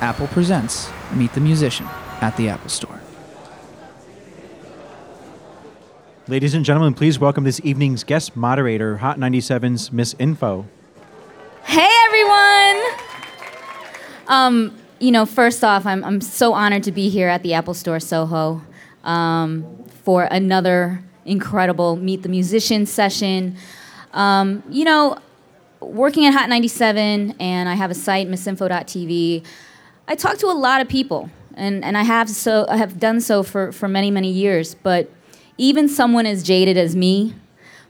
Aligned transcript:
Apple 0.00 0.28
presents 0.28 0.90
Meet 1.14 1.34
the 1.34 1.40
Musician 1.40 1.86
at 2.22 2.36
the 2.36 2.48
Apple 2.48 2.70
Store. 2.70 3.00
Ladies 6.26 6.54
and 6.54 6.64
gentlemen, 6.64 6.94
please 6.94 7.18
welcome 7.18 7.44
this 7.44 7.60
evening's 7.64 8.02
guest 8.04 8.34
moderator, 8.34 8.96
Hot 8.98 9.18
97's 9.18 9.92
Miss 9.92 10.14
Info. 10.18 10.66
Hey 11.64 11.90
everyone! 12.06 12.98
Um, 14.28 14.78
you 15.00 15.10
know, 15.10 15.26
first 15.26 15.62
off, 15.62 15.84
I'm, 15.84 16.02
I'm 16.04 16.20
so 16.20 16.54
honored 16.54 16.84
to 16.84 16.92
be 16.92 17.08
here 17.08 17.28
at 17.28 17.42
the 17.42 17.52
Apple 17.52 17.74
Store 17.74 18.00
Soho 18.00 18.62
um, 19.04 19.84
for 20.04 20.24
another 20.24 21.02
incredible 21.24 21.96
Meet 21.96 22.22
the 22.22 22.28
Musician 22.28 22.86
session. 22.86 23.56
Um, 24.12 24.62
you 24.70 24.84
know, 24.84 25.18
working 25.80 26.26
at 26.26 26.32
Hot 26.32 26.48
97 26.48 27.34
and 27.38 27.68
I 27.68 27.74
have 27.74 27.90
a 27.90 27.94
site, 27.94 28.28
missinfo.tv, 28.28 29.44
I 30.10 30.16
talk 30.16 30.38
to 30.38 30.48
a 30.48 30.58
lot 30.58 30.80
of 30.80 30.88
people 30.88 31.30
and, 31.54 31.84
and 31.84 31.96
I 31.96 32.02
have 32.02 32.28
so 32.28 32.66
I 32.68 32.78
have 32.78 32.98
done 32.98 33.20
so 33.20 33.44
for, 33.44 33.70
for 33.70 33.86
many, 33.86 34.10
many 34.10 34.28
years, 34.28 34.74
but 34.74 35.08
even 35.56 35.88
someone 35.88 36.26
as 36.26 36.42
jaded 36.42 36.76
as 36.76 36.96
me, 36.96 37.36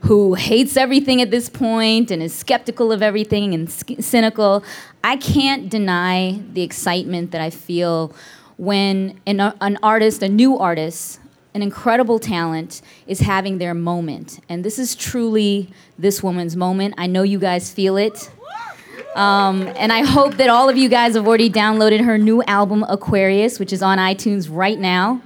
who 0.01 0.35
hates 0.35 0.77
everything 0.77 1.23
at 1.23 1.31
this 1.31 1.49
point 1.49 2.11
and 2.11 2.23
is 2.23 2.35
skeptical 2.35 2.93
of 2.93 3.03
everything 3.03 3.55
and 3.55 3.71
cynical, 3.71 4.63
I 5.03 5.17
can't 5.17 5.71
deny 5.71 6.43
the 6.53 6.61
excitement 6.61 7.31
that 7.31 7.41
I 7.41 7.49
feel 7.49 8.15
when 8.59 9.19
an, 9.27 9.41
an 9.41 9.79
artist, 9.83 10.23
a 10.23 10.29
new 10.29 10.59
artist, 10.59 11.21
an 11.55 11.63
incredible 11.63 12.19
talent 12.19 12.83
is 13.07 13.21
having 13.21 13.57
their 13.57 13.73
moment. 13.73 14.41
And 14.47 14.63
this 14.63 14.79
is 14.79 14.95
truly 14.95 15.71
this 15.99 16.23
woman's 16.23 16.55
moment. 16.55 16.95
I 16.99 17.07
know 17.07 17.23
you 17.23 17.39
guys 17.39 17.73
feel 17.73 17.97
it. 17.97 18.31
Um, 19.15 19.67
and 19.77 19.93
I 19.93 20.05
hope 20.05 20.37
that 20.37 20.49
all 20.49 20.69
of 20.69 20.77
you 20.77 20.89
guys 20.89 21.15
have 21.15 21.27
already 21.27 21.51
downloaded 21.51 22.05
her 22.05 22.17
new 22.17 22.43
album, 22.45 22.85
Aquarius, 22.89 23.59
which 23.59 23.73
is 23.73 23.83
on 23.83 23.99
iTunes 23.99 24.49
right 24.51 24.79
now. 24.79 25.21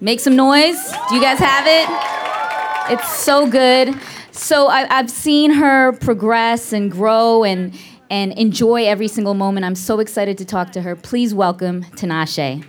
Make 0.00 0.20
some 0.20 0.36
noise. 0.36 0.92
Do 1.08 1.16
you 1.16 1.20
guys 1.20 1.38
have 1.38 1.66
it? 1.66 2.92
It's 2.92 3.16
so 3.16 3.50
good. 3.50 3.94
So 4.32 4.68
I, 4.68 4.86
have 4.94 5.10
seen 5.10 5.50
her 5.52 5.92
progress 5.92 6.72
and 6.72 6.90
grow 6.90 7.44
and, 7.44 7.78
and 8.08 8.32
enjoy 8.38 8.86
every 8.86 9.08
single 9.08 9.34
moment. 9.34 9.66
I'm 9.66 9.74
so 9.74 9.98
excited 9.98 10.38
to 10.38 10.44
talk 10.44 10.72
to 10.72 10.82
her. 10.82 10.96
Please 10.96 11.34
welcome 11.34 11.84
Tinashe. 11.84 12.62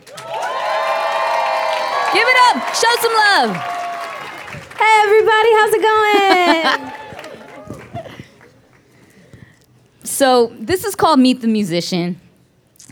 Give 2.14 2.28
it 2.28 2.38
up. 2.50 2.76
Show 2.76 2.96
some 3.00 3.14
love. 3.14 3.56
Hey, 4.78 5.02
everybody. 5.04 5.50
How's 5.54 5.74
it 5.74 5.82
going? 5.82 6.94
so, 10.04 10.54
this 10.60 10.84
is 10.86 10.96
called 10.96 11.20
Meet 11.20 11.42
the 11.42 11.48
Musician. 11.48 12.20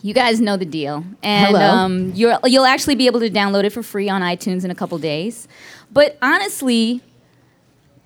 You 0.02 0.14
guys 0.14 0.40
know 0.40 0.56
the 0.58 0.66
deal. 0.66 1.04
And 1.24 1.56
um, 1.56 2.14
you 2.16 2.28
will 2.44 2.66
actually 2.66 2.96
be 2.96 3.08
able 3.08 3.20
to 3.20 3.30
download 3.30 3.66
it 3.66 3.72
for 3.72 3.84
free 3.84 4.10
on 4.10 4.22
iTunes 4.22 4.64
in 4.64 4.72
a 4.72 4.76
couple 4.76 4.98
days. 4.98 5.48
But 5.92 6.18
honestly, 6.22 7.02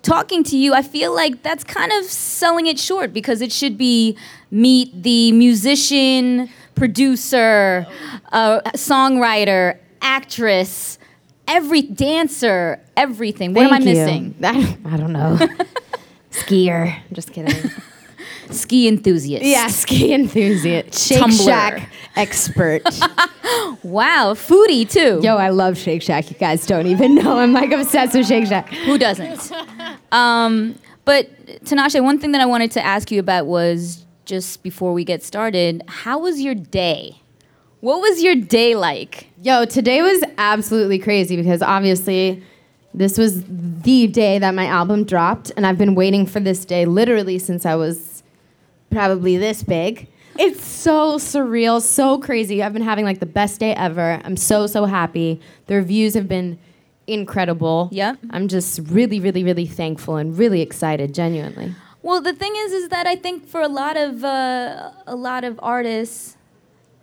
talking 0.02 0.42
to 0.44 0.56
you, 0.56 0.74
I 0.74 0.82
feel 0.82 1.14
like 1.14 1.42
that's 1.42 1.64
kind 1.64 1.92
of 1.92 2.04
selling 2.04 2.66
it 2.66 2.78
short 2.78 3.12
because 3.12 3.40
it 3.40 3.52
should 3.52 3.78
be 3.78 4.16
meet 4.50 5.02
the 5.02 5.32
musician, 5.32 6.48
producer, 6.74 7.86
uh, 8.32 8.60
songwriter, 8.72 9.78
actress, 10.00 10.98
every 11.46 11.82
dancer, 11.82 12.80
everything. 12.96 13.54
What 13.54 13.66
am 13.66 13.72
I 13.72 13.78
you. 13.78 13.84
missing? 13.84 14.34
I, 14.42 14.76
I 14.84 14.96
don't 14.96 15.12
know. 15.12 15.38
Skier. 16.30 17.00
Just 17.12 17.32
kidding. 17.32 17.70
ski 18.50 18.88
enthusiast. 18.88 19.44
Yeah, 19.44 19.66
ski 19.68 20.12
enthusiast. 20.12 21.08
Shake 21.08 21.20
Tumblr. 21.20 21.44
Shack 21.44 21.90
expert. 22.16 22.82
wow, 23.82 24.34
foodie 24.34 24.88
too. 24.88 25.20
Yo, 25.22 25.36
I 25.36 25.50
love 25.50 25.76
Shake 25.78 26.02
Shack. 26.02 26.30
You 26.30 26.36
guys 26.36 26.66
don't 26.66 26.86
even 26.86 27.14
know. 27.14 27.38
I'm 27.38 27.52
like 27.52 27.72
obsessed 27.72 28.14
with 28.14 28.26
Shake 28.26 28.46
Shack. 28.46 28.68
Who 28.68 28.98
doesn't? 28.98 29.52
Um, 30.12 30.76
but 31.04 31.28
Tinashe, 31.64 32.02
one 32.02 32.18
thing 32.18 32.32
that 32.32 32.40
I 32.40 32.46
wanted 32.46 32.70
to 32.72 32.84
ask 32.84 33.10
you 33.10 33.20
about 33.20 33.46
was 33.46 34.04
just 34.24 34.62
before 34.62 34.92
we 34.92 35.04
get 35.04 35.22
started, 35.22 35.82
how 35.86 36.18
was 36.18 36.40
your 36.40 36.54
day? 36.54 37.20
What 37.80 38.00
was 38.00 38.22
your 38.22 38.34
day 38.34 38.74
like? 38.74 39.28
Yo, 39.42 39.66
today 39.66 40.00
was 40.00 40.22
absolutely 40.38 40.98
crazy 40.98 41.36
because 41.36 41.60
obviously 41.60 42.42
this 42.94 43.18
was 43.18 43.44
the 43.44 44.06
day 44.06 44.38
that 44.38 44.54
my 44.54 44.66
album 44.66 45.04
dropped, 45.04 45.50
and 45.56 45.66
I've 45.66 45.76
been 45.76 45.94
waiting 45.94 46.26
for 46.26 46.40
this 46.40 46.64
day 46.64 46.86
literally 46.86 47.38
since 47.38 47.66
I 47.66 47.74
was 47.74 48.13
probably 48.94 49.36
this 49.36 49.62
big. 49.62 50.08
It's 50.38 50.64
so 50.64 51.16
surreal, 51.18 51.80
so 51.80 52.18
crazy. 52.18 52.62
I've 52.62 52.72
been 52.72 52.82
having 52.82 53.04
like 53.04 53.20
the 53.20 53.26
best 53.26 53.60
day 53.60 53.74
ever. 53.74 54.20
I'm 54.24 54.36
so, 54.36 54.66
so 54.66 54.84
happy. 54.84 55.40
The 55.66 55.76
reviews 55.76 56.14
have 56.14 56.28
been 56.28 56.58
incredible. 57.06 57.88
Yeah. 57.92 58.14
I'm 58.30 58.48
just 58.48 58.80
really, 58.84 59.20
really, 59.20 59.44
really 59.44 59.66
thankful 59.66 60.16
and 60.16 60.36
really 60.36 60.60
excited, 60.60 61.14
genuinely. 61.14 61.74
Well, 62.02 62.20
the 62.20 62.32
thing 62.32 62.54
is, 62.56 62.72
is 62.72 62.88
that 62.88 63.06
I 63.06 63.16
think 63.16 63.46
for 63.46 63.60
a 63.60 63.68
lot 63.68 63.96
of 63.96 64.24
uh, 64.24 64.92
a 65.06 65.16
lot 65.16 65.44
of 65.44 65.58
artists, 65.62 66.36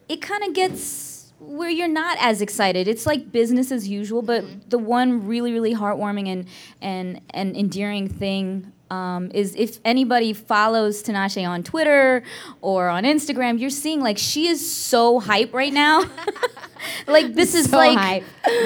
it 0.08 0.22
kind 0.22 0.44
of 0.44 0.54
gets 0.54 1.11
where 1.42 1.70
you're 1.70 1.88
not 1.88 2.18
as 2.22 2.42
excited. 2.42 2.88
It's 2.88 3.06
like 3.06 3.32
business 3.32 3.72
as 3.72 3.88
usual, 3.88 4.22
but 4.22 4.44
mm-hmm. 4.44 4.70
the 4.70 4.78
one 4.78 5.28
really, 5.28 5.52
really 5.52 5.74
heartwarming 5.74 6.28
and 6.28 6.46
and 6.82 7.22
and 7.32 7.56
endearing 7.56 8.08
thing 8.08 8.72
um, 8.92 9.32
is 9.34 9.56
if 9.56 9.80
anybody 9.84 10.34
follows 10.34 11.02
Tinashe 11.02 11.48
on 11.48 11.64
Twitter 11.64 12.24
or 12.60 12.90
on 12.90 13.04
Instagram, 13.04 13.60
you're 13.60 13.70
seeing 13.70 14.02
like 14.02 14.18
she 14.18 14.48
is 14.48 14.72
so 14.72 15.20
hype 15.20 15.54
right 15.54 15.74
now. 15.74 16.04
like 17.08 17.34
this 17.34 17.56
is 17.56 17.70
so 17.70 17.78
like 17.78 17.98
hype. 17.98 18.24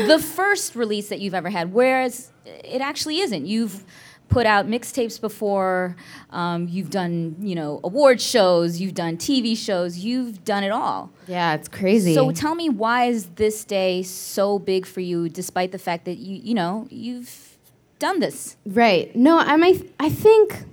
the 0.07 0.19
first 0.19 0.75
release 0.75 1.09
that 1.09 1.19
you've 1.19 1.35
ever 1.35 1.49
had, 1.49 1.71
whereas 1.71 2.31
it 2.45 2.81
actually 2.81 3.19
isn't. 3.19 3.45
You've 3.45 3.85
put 4.29 4.45
out 4.45 4.67
mixtapes 4.67 5.19
before. 5.19 5.95
Um, 6.29 6.67
you've 6.67 6.89
done, 6.89 7.35
you 7.39 7.55
know, 7.55 7.79
award 7.83 8.21
shows. 8.21 8.79
You've 8.79 8.93
done 8.93 9.17
TV 9.17 9.57
shows. 9.57 9.97
You've 9.97 10.43
done 10.43 10.63
it 10.63 10.71
all. 10.71 11.11
Yeah, 11.27 11.55
it's 11.55 11.67
crazy. 11.67 12.13
So 12.13 12.31
tell 12.31 12.55
me, 12.55 12.69
why 12.69 13.05
is 13.05 13.27
this 13.35 13.63
day 13.63 14.03
so 14.03 14.59
big 14.59 14.85
for 14.85 15.01
you, 15.01 15.29
despite 15.29 15.71
the 15.71 15.79
fact 15.79 16.05
that 16.05 16.17
you, 16.17 16.39
you 16.43 16.53
know, 16.53 16.87
you've 16.89 17.57
done 17.99 18.19
this? 18.19 18.57
Right. 18.65 19.15
No, 19.15 19.39
I 19.39 19.57
mean, 19.57 19.91
I 19.99 20.09
think 20.09 20.65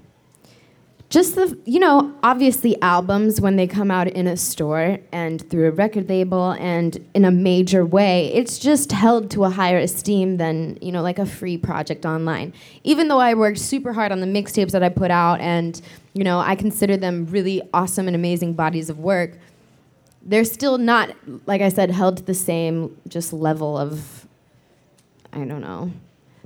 just 1.12 1.34
the 1.34 1.58
you 1.66 1.78
know 1.78 2.10
obviously 2.22 2.80
albums 2.80 3.38
when 3.38 3.56
they 3.56 3.66
come 3.66 3.90
out 3.90 4.08
in 4.08 4.26
a 4.26 4.34
store 4.34 4.98
and 5.12 5.46
through 5.50 5.68
a 5.68 5.70
record 5.70 6.08
label 6.08 6.52
and 6.52 7.06
in 7.12 7.26
a 7.26 7.30
major 7.30 7.84
way 7.84 8.32
it's 8.32 8.58
just 8.58 8.92
held 8.92 9.30
to 9.30 9.44
a 9.44 9.50
higher 9.50 9.76
esteem 9.76 10.38
than 10.38 10.78
you 10.80 10.90
know 10.90 11.02
like 11.02 11.18
a 11.18 11.26
free 11.26 11.58
project 11.58 12.06
online. 12.06 12.50
Even 12.82 13.08
though 13.08 13.18
i 13.20 13.34
worked 13.34 13.58
super 13.58 13.92
hard 13.92 14.10
on 14.10 14.20
the 14.20 14.26
mixtapes 14.26 14.70
that 14.70 14.82
i 14.82 14.88
put 14.88 15.10
out 15.10 15.38
and 15.40 15.82
you 16.14 16.24
know 16.24 16.38
i 16.40 16.54
consider 16.54 16.96
them 16.96 17.26
really 17.26 17.60
awesome 17.74 18.06
and 18.06 18.16
amazing 18.16 18.54
bodies 18.54 18.88
of 18.88 18.98
work 18.98 19.32
they're 20.22 20.46
still 20.46 20.78
not 20.78 21.14
like 21.44 21.60
i 21.60 21.68
said 21.68 21.90
held 21.90 22.16
to 22.16 22.22
the 22.22 22.34
same 22.34 22.96
just 23.06 23.34
level 23.34 23.76
of 23.76 24.26
i 25.34 25.44
don't 25.44 25.60
know 25.60 25.92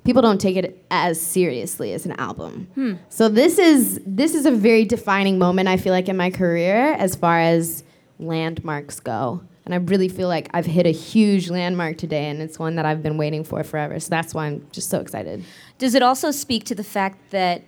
people 0.06 0.22
don't 0.22 0.41
take 0.41 0.56
it 0.56 0.83
as 0.91 1.21
seriously 1.21 1.93
as 1.93 2.06
an 2.06 2.12
album. 2.12 2.69
Hmm. 2.75 2.94
So 3.11 3.28
this 3.28 3.59
is 3.59 4.00
this 4.06 4.34
is 4.34 4.47
a 4.47 4.50
very 4.50 4.84
defining 4.84 5.39
moment 5.39 5.69
I 5.69 5.77
feel 5.77 5.93
like 5.93 6.09
in 6.09 6.17
my 6.17 6.31
career 6.31 6.93
as 6.93 7.15
far 7.15 7.39
as 7.39 7.84
landmarks 8.19 9.00
go. 9.00 9.43
And 9.67 9.75
I 9.75 9.78
really 9.78 10.09
feel 10.09 10.28
like 10.28 10.49
I've 10.55 10.65
hit 10.65 10.87
a 10.87 10.93
huge 10.93 11.50
landmark 11.50 11.99
today 11.99 12.27
and 12.27 12.41
it's 12.41 12.56
one 12.56 12.77
that 12.77 12.87
I've 12.87 13.03
been 13.03 13.19
waiting 13.19 13.43
for 13.43 13.65
forever. 13.65 13.99
So 13.99 14.09
that's 14.11 14.33
why 14.33 14.47
I'm 14.47 14.65
just 14.71 14.89
so 14.89 15.00
excited. 15.00 15.44
Does 15.78 15.97
it 15.97 16.03
also 16.03 16.31
speak 16.31 16.65
to 16.67 16.75
the 16.77 16.84
fact 16.84 17.33
that 17.33 17.62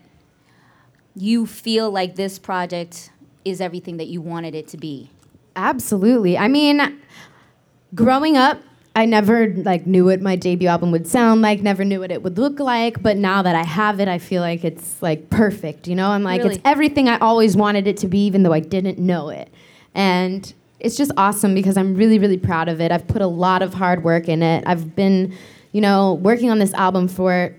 you 1.16 1.44
feel 1.44 1.91
like 1.91 2.15
this 2.15 2.38
project 2.38 3.10
is 3.44 3.60
everything 3.60 3.97
that 3.97 4.06
you 4.06 4.20
wanted 4.20 4.55
it 4.55 4.69
to 4.69 4.76
be? 4.76 5.10
Absolutely. 5.56 6.38
I 6.38 6.47
mean, 6.47 7.00
growing 7.96 8.37
up 8.37 8.61
I 8.99 9.05
never 9.05 9.55
like 9.55 9.87
knew 9.87 10.06
what 10.06 10.21
my 10.21 10.35
debut 10.35 10.67
album 10.67 10.91
would 10.91 11.06
sound 11.06 11.41
like, 11.41 11.62
never 11.62 11.85
knew 11.85 12.00
what 12.00 12.11
it 12.11 12.21
would 12.25 12.37
look 12.37 12.59
like, 12.59 13.00
but 13.00 13.17
now 13.17 13.43
that 13.43 13.55
I 13.55 13.62
have 13.62 14.00
it, 14.00 14.09
I 14.09 14.19
feel 14.19 14.43
like 14.43 14.65
it's 14.65 15.00
like 15.00 15.31
perfect, 15.31 15.87
you 15.87 15.95
know? 15.95 16.09
I'm 16.09 16.25
like 16.25 16.43
really? 16.43 16.56
it's 16.56 16.62
everything 16.65 17.09
I 17.09 17.17
always 17.19 17.56
wanted 17.56 17.87
it 17.87 17.97
to 17.99 18.09
be 18.09 18.27
even 18.27 18.43
though 18.43 18.53
I 18.53 18.59
didn't 18.59 18.99
know 18.99 19.29
it. 19.29 19.53
And 19.95 20.53
it's 20.81 20.97
just 20.97 21.12
awesome 21.17 21.55
because 21.55 21.77
I'm 21.77 21.95
really 21.95 22.19
really 22.19 22.39
proud 22.39 22.69
of 22.69 22.81
it. 22.81 22.91
I've 22.91 23.06
put 23.06 23.23
a 23.23 23.29
lot 23.29 23.62
of 23.62 23.73
hard 23.73 24.03
work 24.03 24.29
in 24.29 24.43
it. 24.43 24.65
I've 24.67 24.97
been, 24.97 25.33
you 25.71 25.81
know, 25.81 26.15
working 26.15 26.50
on 26.50 26.59
this 26.59 26.75
album 26.75 27.06
for 27.06 27.55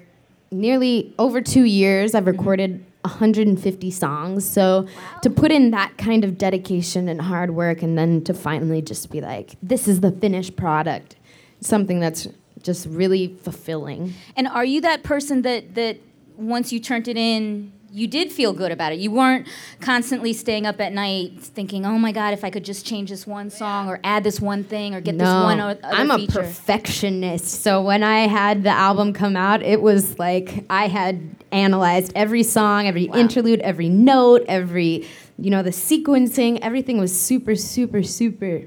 nearly 0.51 1.13
over 1.17 1.39
2 1.39 1.63
years. 1.63 2.15
I've 2.15 2.27
recorded 2.27 2.83
150 3.03 3.91
songs. 3.91 4.43
So 4.43 4.81
wow. 4.81 5.19
to 5.21 5.29
put 5.29 5.53
in 5.53 5.71
that 5.71 5.97
kind 5.97 6.25
of 6.25 6.37
dedication 6.37 7.07
and 7.07 7.21
hard 7.21 7.51
work 7.51 7.81
and 7.81 7.97
then 7.97 8.25
to 8.25 8.33
finally 8.33 8.81
just 8.81 9.09
be 9.09 9.21
like, 9.21 9.55
this 9.63 9.87
is 9.87 10.01
the 10.01 10.11
finished 10.11 10.57
product 10.57 11.15
something 11.61 11.99
that's 11.99 12.27
just 12.61 12.87
really 12.87 13.35
fulfilling. 13.41 14.13
And 14.35 14.47
are 14.47 14.65
you 14.65 14.81
that 14.81 15.03
person 15.03 15.41
that 15.43 15.75
that 15.75 15.97
once 16.37 16.71
you 16.71 16.79
turned 16.79 17.07
it 17.07 17.17
in, 17.17 17.71
you 17.91 18.05
did 18.07 18.31
feel 18.31 18.53
good 18.53 18.71
about 18.71 18.93
it. 18.93 18.99
You 18.99 19.09
weren't 19.11 19.47
constantly 19.79 20.31
staying 20.31 20.65
up 20.67 20.79
at 20.79 20.93
night 20.93 21.39
thinking, 21.41 21.85
"Oh 21.85 21.97
my 21.97 22.11
God, 22.11 22.33
if 22.33 22.43
I 22.43 22.49
could 22.49 22.63
just 22.63 22.85
change 22.85 23.09
this 23.09 23.25
one 23.25 23.49
song 23.49 23.87
or 23.89 23.99
add 24.03 24.23
this 24.23 24.39
one 24.39 24.63
thing 24.63 24.93
or 24.93 25.01
get 25.01 25.17
this 25.17 25.27
one." 25.27 25.59
other 25.59 25.79
I'm 25.83 26.11
a 26.11 26.17
feature." 26.17 26.43
perfectionist. 26.43 27.61
So 27.63 27.81
when 27.81 28.03
I 28.03 28.27
had 28.27 28.63
the 28.63 28.69
album 28.69 29.11
come 29.13 29.35
out, 29.35 29.61
it 29.63 29.81
was 29.81 30.19
like 30.19 30.65
I 30.69 30.87
had 30.87 31.19
analyzed 31.51 32.11
every 32.15 32.43
song, 32.43 32.87
every 32.87 33.07
Wow. 33.07 33.15
interlude, 33.15 33.59
every 33.61 33.89
note, 33.89 34.45
every, 34.47 35.07
you 35.39 35.49
know, 35.49 35.63
the 35.63 35.71
sequencing, 35.71 36.59
everything 36.61 36.99
was 36.99 37.17
super, 37.17 37.55
super, 37.55 38.03
super 38.03 38.63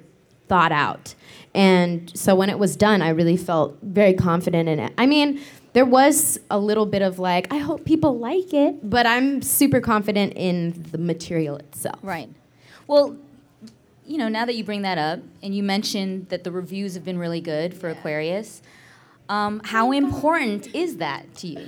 thought 0.53 0.71
out. 0.71 1.15
And 1.55 2.13
so 2.15 2.35
when 2.35 2.51
it 2.51 2.59
was 2.59 2.77
done, 2.77 3.01
I 3.01 3.09
really 3.09 3.39
felt 3.39 3.79
very 3.81 4.13
confident 4.13 4.69
in 4.69 4.79
it. 4.79 4.93
I 4.99 5.07
mean, 5.07 5.41
there 5.73 5.87
was 5.87 6.39
a 6.51 6.59
little 6.59 6.85
bit 6.85 7.01
of 7.01 7.19
like, 7.19 7.51
I 7.51 7.57
hope 7.57 7.87
people 7.87 8.19
like 8.19 8.53
it, 8.53 8.91
but 8.91 9.07
I'm 9.07 9.41
super 9.41 9.81
confident 9.81 10.35
in 10.37 10.85
the 10.91 10.99
material 10.99 11.57
itself. 11.57 11.99
Right. 12.03 12.29
Well, 12.87 13.17
you 14.07 14.19
know, 14.19 14.29
now 14.29 14.45
that 14.45 14.55
you 14.55 14.63
bring 14.63 14.83
that 14.83 14.99
up, 14.99 15.21
and 15.43 15.55
you 15.55 15.63
mentioned 15.63 16.29
that 16.29 16.45
the 16.45 16.53
reviews 16.53 16.93
have 16.97 17.05
been 17.05 17.17
really 17.17 17.41
good 17.41 17.73
for 17.73 17.89
Aquarius, 17.89 18.61
um, 19.31 19.63
how 19.65 19.91
important 19.91 20.75
is 20.75 20.99
that 20.99 21.35
to 21.37 21.47
you? 21.47 21.67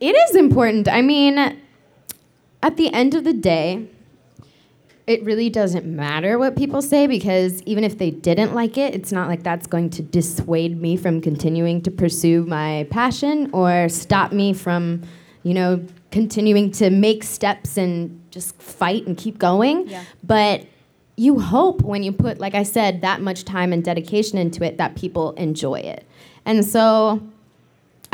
It 0.00 0.16
is 0.30 0.34
important. 0.34 0.88
I 0.88 1.02
mean, 1.02 1.58
at 2.62 2.76
the 2.78 2.90
end 2.90 3.14
of 3.14 3.24
the 3.24 3.34
day, 3.34 3.86
it 5.06 5.22
really 5.22 5.50
doesn't 5.50 5.84
matter 5.84 6.38
what 6.38 6.56
people 6.56 6.80
say 6.80 7.06
because 7.06 7.62
even 7.62 7.84
if 7.84 7.98
they 7.98 8.10
didn't 8.10 8.54
like 8.54 8.78
it, 8.78 8.94
it's 8.94 9.12
not 9.12 9.28
like 9.28 9.42
that's 9.42 9.66
going 9.66 9.90
to 9.90 10.02
dissuade 10.02 10.80
me 10.80 10.96
from 10.96 11.20
continuing 11.20 11.82
to 11.82 11.90
pursue 11.90 12.44
my 12.46 12.86
passion 12.90 13.50
or 13.52 13.88
stop 13.90 14.32
me 14.32 14.54
from, 14.54 15.02
you 15.42 15.52
know, 15.52 15.84
continuing 16.10 16.70
to 16.70 16.88
make 16.88 17.22
steps 17.22 17.76
and 17.76 18.18
just 18.30 18.60
fight 18.62 19.06
and 19.06 19.18
keep 19.18 19.38
going. 19.38 19.86
Yeah. 19.88 20.04
But 20.22 20.66
you 21.16 21.38
hope 21.38 21.82
when 21.82 22.02
you 22.02 22.10
put, 22.10 22.38
like 22.38 22.54
I 22.54 22.62
said, 22.62 23.02
that 23.02 23.20
much 23.20 23.44
time 23.44 23.72
and 23.72 23.84
dedication 23.84 24.38
into 24.38 24.64
it 24.64 24.78
that 24.78 24.96
people 24.96 25.32
enjoy 25.32 25.80
it. 25.80 26.06
And 26.46 26.64
so 26.64 27.22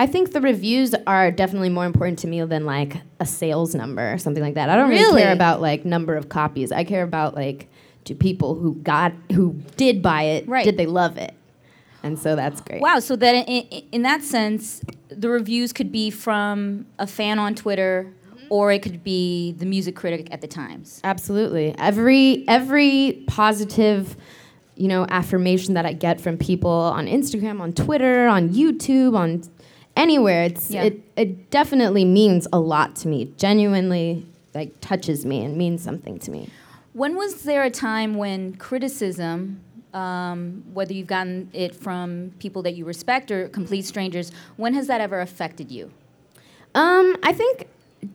I 0.00 0.06
think 0.06 0.32
the 0.32 0.40
reviews 0.40 0.94
are 1.06 1.30
definitely 1.30 1.68
more 1.68 1.84
important 1.84 2.18
to 2.20 2.26
me 2.26 2.42
than 2.42 2.64
like 2.64 2.96
a 3.20 3.26
sales 3.26 3.74
number 3.74 4.14
or 4.14 4.16
something 4.16 4.42
like 4.42 4.54
that. 4.54 4.70
I 4.70 4.76
don't 4.76 4.88
really, 4.88 5.02
Really? 5.02 5.22
care 5.24 5.32
about 5.34 5.60
like 5.60 5.84
number 5.84 6.16
of 6.16 6.30
copies. 6.30 6.72
I 6.72 6.84
care 6.84 7.02
about 7.02 7.34
like 7.34 7.68
do 8.04 8.14
people 8.14 8.54
who 8.54 8.76
got 8.76 9.12
who 9.30 9.60
did 9.76 10.00
buy 10.00 10.22
it 10.22 10.48
Right. 10.48 10.64
did 10.64 10.78
they 10.78 10.86
love 10.86 11.18
it? 11.18 11.34
And 12.02 12.18
so 12.18 12.34
that's 12.34 12.62
great. 12.62 12.80
Wow. 12.80 13.00
So 13.00 13.14
that 13.16 13.34
in, 13.34 13.42
in, 13.44 13.82
in 13.92 14.02
that 14.04 14.22
sense, 14.22 14.80
the 15.10 15.28
reviews 15.28 15.74
could 15.74 15.92
be 15.92 16.08
from 16.08 16.86
a 16.98 17.06
fan 17.06 17.38
on 17.38 17.54
Twitter, 17.54 18.10
mm-hmm. 18.34 18.46
or 18.48 18.72
it 18.72 18.80
could 18.80 19.04
be 19.04 19.52
the 19.52 19.66
music 19.66 19.96
critic 19.96 20.28
at 20.30 20.40
the 20.40 20.48
Times. 20.48 21.02
Absolutely. 21.04 21.74
Every 21.76 22.48
every 22.48 23.22
positive, 23.26 24.16
you 24.76 24.88
know, 24.88 25.04
affirmation 25.10 25.74
that 25.74 25.84
I 25.84 25.92
get 25.92 26.22
from 26.22 26.38
people 26.38 26.70
on 26.70 27.06
Instagram, 27.06 27.60
on 27.60 27.74
Twitter, 27.74 28.28
on 28.28 28.48
YouTube, 28.48 29.14
on 29.14 29.42
anywhere, 29.96 30.44
it's 30.44 30.70
Yeah. 30.70 30.84
it 30.84 31.02
it 31.16 31.50
definitely 31.50 32.04
means 32.04 32.46
a 32.52 32.58
lot 32.60 32.96
to 32.96 33.08
me. 33.08 33.32
Genuinely 33.36 34.26
like 34.54 34.72
touches 34.80 35.24
me 35.24 35.44
and 35.44 35.56
means 35.56 35.82
something 35.82 36.18
to 36.20 36.30
me. 36.30 36.48
When 36.92 37.16
was 37.16 37.42
there 37.42 37.62
a 37.62 37.70
time 37.70 38.16
when 38.16 38.54
criticism, 38.56 39.60
um, 39.94 40.64
whether 40.72 40.92
you've 40.92 41.06
gotten 41.06 41.48
it 41.52 41.74
from 41.74 42.32
people 42.40 42.62
that 42.62 42.74
you 42.74 42.84
respect 42.84 43.30
or 43.30 43.48
complete 43.48 43.84
strangers, 43.84 44.32
when 44.56 44.74
has 44.74 44.88
that 44.88 45.00
ever 45.00 45.20
affected 45.20 45.70
you? 45.70 45.92
Um, 46.74 47.16
I 47.22 47.32
think 47.32 47.68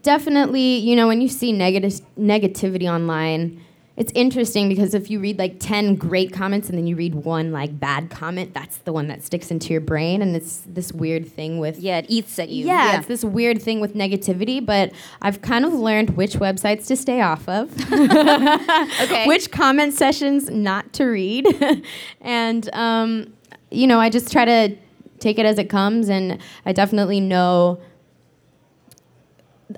definitely, 0.04 0.78
you 0.78 0.96
know, 0.96 1.08
when 1.08 1.22
you 1.22 1.28
see 1.30 1.52
negative 1.54 2.02
negativity 2.20 2.92
online, 2.92 3.62
it's 3.98 4.12
interesting 4.14 4.68
because 4.68 4.94
if 4.94 5.10
you 5.10 5.22
read 5.22 5.40
like 5.40 5.58
10 5.60 5.96
great 5.96 6.34
comments 6.34 6.68
and 6.68 6.78
then 6.78 6.86
you 6.86 6.98
read 6.98 7.16
one 7.16 7.54
like 7.54 7.80
bad 7.80 8.10
comment, 8.10 8.54
that's 8.54 8.78
the 8.80 8.92
one 8.92 9.08
that 9.08 9.24
sticks 9.24 9.52
into 9.52 9.72
your 9.72 9.80
brain 9.80 10.22
and 10.22 10.36
it's 10.36 10.64
this 10.68 10.92
weird 10.92 11.26
thing 11.32 11.60
with 11.60 11.80
Yeah, 11.80 12.00
it 12.00 12.06
eats 12.10 12.38
at 12.38 12.50
you. 12.50 12.66
yeah, 12.66 12.98
it's 12.98 13.08
this 13.08 13.24
weird 13.24 13.62
thing 13.62 13.80
with 13.80 13.94
negativity, 13.96 14.64
but 14.66 14.92
I've 15.22 15.42
kind 15.42 15.64
of 15.64 15.72
learned 15.74 16.18
which 16.18 16.34
websites 16.34 16.88
to 16.88 16.98
stay 16.98 17.22
off 17.22 17.48
of, 17.48 17.72
okay. 17.94 19.26
which 19.28 19.50
comment 19.52 19.94
sessions 19.94 20.50
not 20.50 20.92
to 20.94 21.06
read, 21.06 21.48
and 22.22 22.70
um, 22.74 23.34
you 23.72 23.88
know, 23.88 24.00
I 24.00 24.10
just 24.10 24.30
try 24.32 24.44
to 24.44 24.76
take 25.20 25.40
it 25.40 25.46
as 25.46 25.58
it 25.58 25.70
comes, 25.70 26.10
and 26.10 26.40
I 26.66 26.74
definitely 26.74 27.22
know 27.22 27.80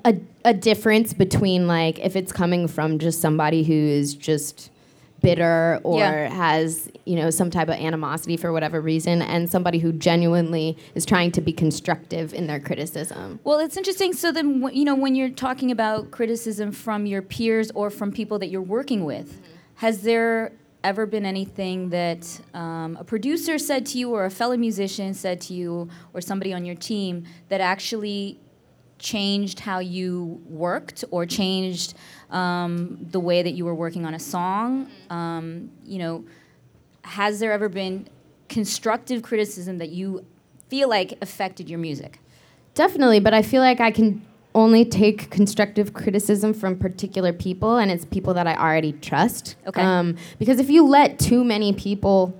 a, 0.04 0.16
a 0.48 0.54
difference 0.54 1.12
between 1.12 1.66
like 1.66 1.98
if 1.98 2.16
it's 2.16 2.32
coming 2.32 2.66
from 2.68 2.98
just 2.98 3.20
somebody 3.20 3.62
who 3.62 3.74
is 3.74 4.14
just 4.14 4.70
bitter 5.20 5.78
or 5.82 5.98
Yeah. 6.00 6.28
has 6.28 6.90
you 7.04 7.16
know 7.16 7.28
some 7.28 7.50
type 7.50 7.68
of 7.68 7.74
animosity 7.74 8.36
for 8.38 8.50
whatever 8.52 8.80
reason 8.80 9.20
and 9.20 9.50
somebody 9.50 9.78
who 9.78 9.92
genuinely 9.92 10.78
is 10.94 11.04
trying 11.04 11.32
to 11.32 11.40
be 11.42 11.52
constructive 11.52 12.32
in 12.32 12.46
their 12.46 12.60
criticism 12.60 13.40
Well, 13.44 13.58
it's 13.58 13.76
interesting. 13.76 14.12
So 14.14 14.32
then, 14.32 14.46
you 14.72 14.84
know, 14.84 14.94
when 14.94 15.14
you're 15.14 15.28
talking 15.48 15.70
about 15.70 16.10
criticism 16.12 16.72
from 16.72 17.04
your 17.04 17.20
peers 17.20 17.70
or 17.74 17.90
from 17.90 18.10
people 18.12 18.38
that 18.38 18.46
you're 18.48 18.62
working 18.78 19.04
with, 19.04 19.40
has 19.76 20.02
there 20.02 20.52
ever 20.84 21.04
been 21.04 21.26
anything 21.26 21.90
that 21.90 22.40
um, 22.54 22.96
a 22.98 23.04
producer 23.04 23.58
said 23.58 23.84
to 23.86 23.98
you, 23.98 24.10
or 24.14 24.24
a 24.24 24.30
fellow 24.30 24.56
musician 24.56 25.12
said 25.12 25.40
to 25.42 25.52
you, 25.52 25.88
or 26.14 26.20
somebody 26.20 26.54
on 26.54 26.64
your 26.64 26.76
team 26.76 27.24
that 27.50 27.60
actually 27.60 28.38
changed 28.98 29.60
how 29.60 29.78
you 29.78 30.40
worked 30.48 31.04
or 31.10 31.26
changed 31.26 31.94
um, 32.30 32.98
the 33.10 33.20
way 33.20 33.42
that 33.42 33.52
you 33.52 33.64
were 33.64 33.74
working 33.74 34.04
on 34.04 34.14
a 34.14 34.18
song? 34.18 34.90
Um, 35.10 35.70
you 35.84 35.98
know, 35.98 36.24
has 37.02 37.40
there 37.40 37.52
ever 37.52 37.68
been 37.68 38.08
constructive 38.48 39.22
criticism 39.22 39.78
that 39.78 39.90
you 39.90 40.24
feel 40.68 40.88
like 40.88 41.16
affected 41.22 41.68
your 41.68 41.78
music? 41.78 42.20
Definitely, 42.74 43.20
but 43.20 43.34
I 43.34 43.42
feel 43.42 43.62
like 43.62 43.80
I 43.80 43.90
can 43.90 44.24
only 44.54 44.84
take 44.84 45.30
constructive 45.30 45.92
criticism 45.92 46.52
from 46.52 46.76
particular 46.76 47.32
people, 47.32 47.76
and 47.76 47.90
it's 47.90 48.04
people 48.04 48.34
that 48.34 48.46
I 48.46 48.54
already 48.54 48.92
trust. 48.92 49.56
Okay. 49.66 49.80
Um, 49.80 50.16
because 50.38 50.58
if 50.58 50.70
you 50.70 50.86
let 50.86 51.18
too 51.18 51.44
many 51.44 51.72
people 51.72 52.34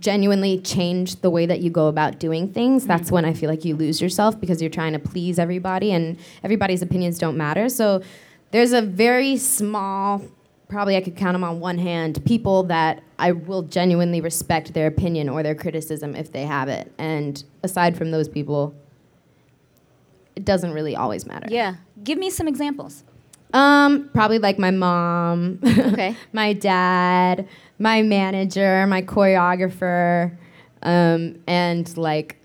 genuinely 0.00 0.58
change 0.60 1.20
the 1.20 1.30
way 1.30 1.46
that 1.46 1.60
you 1.60 1.70
go 1.70 1.86
about 1.86 2.18
doing 2.18 2.52
things, 2.52 2.86
that's 2.86 3.12
when 3.12 3.24
I 3.24 3.32
feel 3.32 3.48
like 3.48 3.64
you 3.64 3.76
lose 3.76 4.00
yourself 4.00 4.40
because 4.40 4.60
you're 4.60 4.70
trying 4.70 4.92
to 4.92 4.98
please 4.98 5.38
everybody, 5.38 5.92
and 5.92 6.18
everybody's 6.42 6.82
opinions 6.82 7.18
don't 7.18 7.36
matter. 7.36 7.68
So 7.68 8.02
there's 8.50 8.72
a 8.72 8.82
very 8.82 9.36
small, 9.36 10.22
probably 10.68 10.96
I 10.96 11.00
could 11.00 11.16
count 11.16 11.34
them 11.34 11.44
on 11.44 11.60
one 11.60 11.78
hand, 11.78 12.24
people 12.24 12.64
that 12.64 13.02
I 13.18 13.32
will 13.32 13.62
genuinely 13.62 14.20
respect 14.20 14.74
their 14.74 14.86
opinion 14.86 15.28
or 15.28 15.42
their 15.42 15.54
criticism 15.54 16.16
if 16.16 16.32
they 16.32 16.42
have 16.44 16.68
it. 16.68 16.92
And 16.98 17.42
aside 17.62 17.96
from 17.96 18.10
those 18.10 18.28
people, 18.28 18.74
it 20.34 20.44
doesn't 20.44 20.72
really 20.72 20.94
always 20.96 21.26
matter. 21.26 21.46
Yeah. 21.50 21.74
Give 22.02 22.18
me 22.18 22.30
some 22.30 22.48
examples. 22.48 23.04
Um, 23.52 24.10
probably 24.12 24.38
like 24.38 24.58
my 24.58 24.70
mom, 24.70 25.58
Okay. 25.64 26.14
my 26.32 26.52
dad, 26.52 27.48
my 27.78 28.02
manager, 28.02 28.86
my 28.86 29.02
choreographer, 29.02 30.36
um, 30.82 31.36
and 31.46 31.96
like 31.96 32.36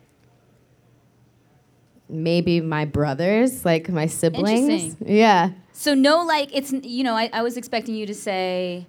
maybe 2.10 2.62
my 2.62 2.86
brothers, 2.86 3.66
like 3.66 3.90
my 3.90 4.06
siblings. 4.06 4.70
Interesting. 4.70 5.08
Yeah. 5.08 5.52
So 5.72 5.94
no, 5.94 6.24
like 6.24 6.50
it's 6.54 6.72
you 6.72 7.04
know 7.04 7.16
I, 7.16 7.30
I 7.34 7.42
was 7.42 7.58
expecting 7.58 7.96
you 7.96 8.06
to 8.06 8.13
say 8.13 8.86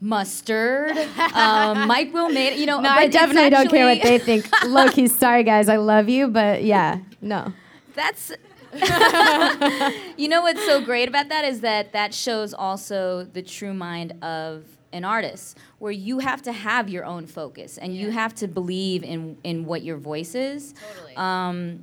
mustard, 0.00 0.96
um, 1.34 1.86
Mike 1.88 2.12
will 2.12 2.28
made 2.28 2.58
you 2.58 2.66
know. 2.66 2.80
No, 2.80 2.88
I 2.88 3.08
definitely 3.08 3.50
don't 3.50 3.68
care 3.68 3.86
what 3.86 4.02
they 4.02 4.18
think. 4.18 4.46
Look, 4.66 4.94
he's 4.94 5.16
sorry 5.16 5.42
guys, 5.42 5.68
I 5.68 5.76
love 5.76 6.08
you, 6.08 6.28
but 6.28 6.62
yeah, 6.62 7.00
no. 7.20 7.52
That's. 7.94 8.32
you 10.16 10.26
know 10.26 10.42
what's 10.42 10.64
so 10.66 10.84
great 10.84 11.08
about 11.08 11.28
that 11.28 11.44
is 11.44 11.60
that 11.60 11.92
that 11.92 12.12
shows 12.12 12.52
also 12.52 13.22
the 13.22 13.40
true 13.40 13.72
mind 13.72 14.12
of 14.20 14.64
an 14.94 15.04
artist, 15.04 15.58
where 15.78 15.92
you 15.92 16.20
have 16.20 16.40
to 16.42 16.52
have 16.52 16.88
your 16.88 17.04
own 17.04 17.26
focus 17.26 17.76
and 17.78 17.94
you 17.94 18.10
have 18.10 18.34
to 18.36 18.48
believe 18.48 19.02
in 19.02 19.36
in 19.44 19.66
what 19.66 19.82
your 19.82 19.98
voice 19.98 20.34
is. 20.34 20.72
Totally. 20.72 21.16
Um, 21.16 21.82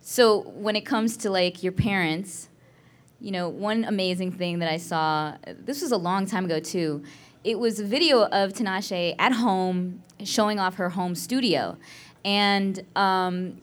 so 0.00 0.40
when 0.50 0.76
it 0.76 0.86
comes 0.86 1.16
to 1.18 1.30
like 1.30 1.62
your 1.62 1.72
parents, 1.72 2.48
you 3.20 3.30
know, 3.30 3.48
one 3.48 3.84
amazing 3.84 4.32
thing 4.32 4.60
that 4.60 4.70
I 4.70 4.76
saw, 4.76 5.36
this 5.46 5.82
was 5.82 5.92
a 5.92 5.96
long 5.96 6.26
time 6.26 6.44
ago 6.44 6.60
too. 6.60 7.02
It 7.44 7.58
was 7.58 7.80
a 7.80 7.84
video 7.84 8.24
of 8.26 8.52
Tinashe 8.52 9.14
at 9.18 9.32
home 9.32 10.02
showing 10.24 10.58
off 10.58 10.74
her 10.76 10.90
home 10.90 11.14
studio. 11.14 11.76
And, 12.24 12.84
um, 12.96 13.60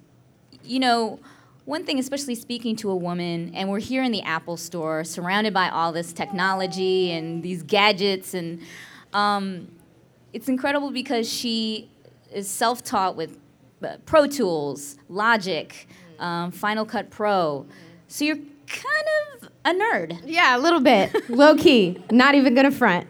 you 0.63 0.79
know, 0.79 1.19
one 1.67 1.83
thing, 1.83 2.00
especially 2.00 2.36
speaking 2.36 2.77
to 2.77 2.89
a 2.89 2.95
woman, 2.95 3.51
and 3.53 3.69
we're 3.69 3.79
here 3.79 4.01
in 4.01 4.13
the 4.13 4.21
Apple 4.21 4.55
store 4.55 5.03
surrounded 5.03 5.53
by 5.53 5.67
all 5.67 5.91
this 5.91 6.13
technology 6.13 7.12
and 7.12 7.43
these 7.43 7.62
gadgets, 7.62 8.33
and 8.33 8.62
um, 9.12 9.67
it's 10.31 10.47
incredible 10.47 10.91
because 10.91 11.29
she 11.29 11.89
is 12.31 12.47
self 12.47 12.86
taught 12.86 13.17
with 13.17 13.38
uh, 13.83 13.97
Pro 14.05 14.27
Tools, 14.27 14.95
Logic, 15.09 15.89
um, 16.19 16.51
Final 16.51 16.86
Cut 16.86 17.09
Pro. 17.09 17.65
So 18.07 18.24
you're 18.24 18.38
kind 18.38 19.07
of 19.36 19.50
a 19.65 19.71
nerd. 19.71 20.21
Yeah, 20.24 20.55
a 20.55 20.59
little 20.59 20.79
bit. 20.79 21.29
Low 21.29 21.53
key. 21.55 22.01
Not 22.12 22.33
even 22.33 22.55
gonna 22.55 22.71
front. 22.71 23.07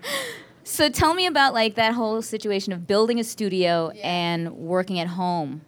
So 0.64 0.90
tell 0.90 1.14
me 1.14 1.28
about 1.28 1.54
like 1.54 1.76
that 1.76 1.94
whole 1.94 2.24
situation 2.24 2.74
of 2.74 2.88
building 2.88 3.20
a 3.20 3.24
studio 3.24 3.92
and 4.02 4.52
working 4.58 5.00
at 5.00 5.10
home. 5.10 5.62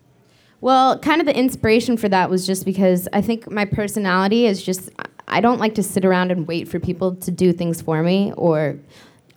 Well, 0.61 0.99
kind 0.99 1.21
of 1.21 1.27
the 1.27 1.35
inspiration 1.35 1.95
for 1.95 2.09
that 2.09 2.29
was 2.29 2.45
just 2.45 2.65
because 2.65 3.07
I 3.13 3.21
think 3.21 3.49
my 3.49 3.65
personality 3.65 4.45
is 4.45 4.61
just 4.61 4.89
I 5.27 5.41
don't 5.41 5.59
like 5.59 5.75
to 5.75 5.83
sit 5.83 6.03
around 6.03 6.31
and 6.31 6.47
wait 6.47 6.67
for 6.67 6.79
people 6.79 7.15
to 7.15 7.31
do 7.31 7.53
things 7.53 7.81
for 7.81 8.01
me 8.01 8.33
or 8.35 8.77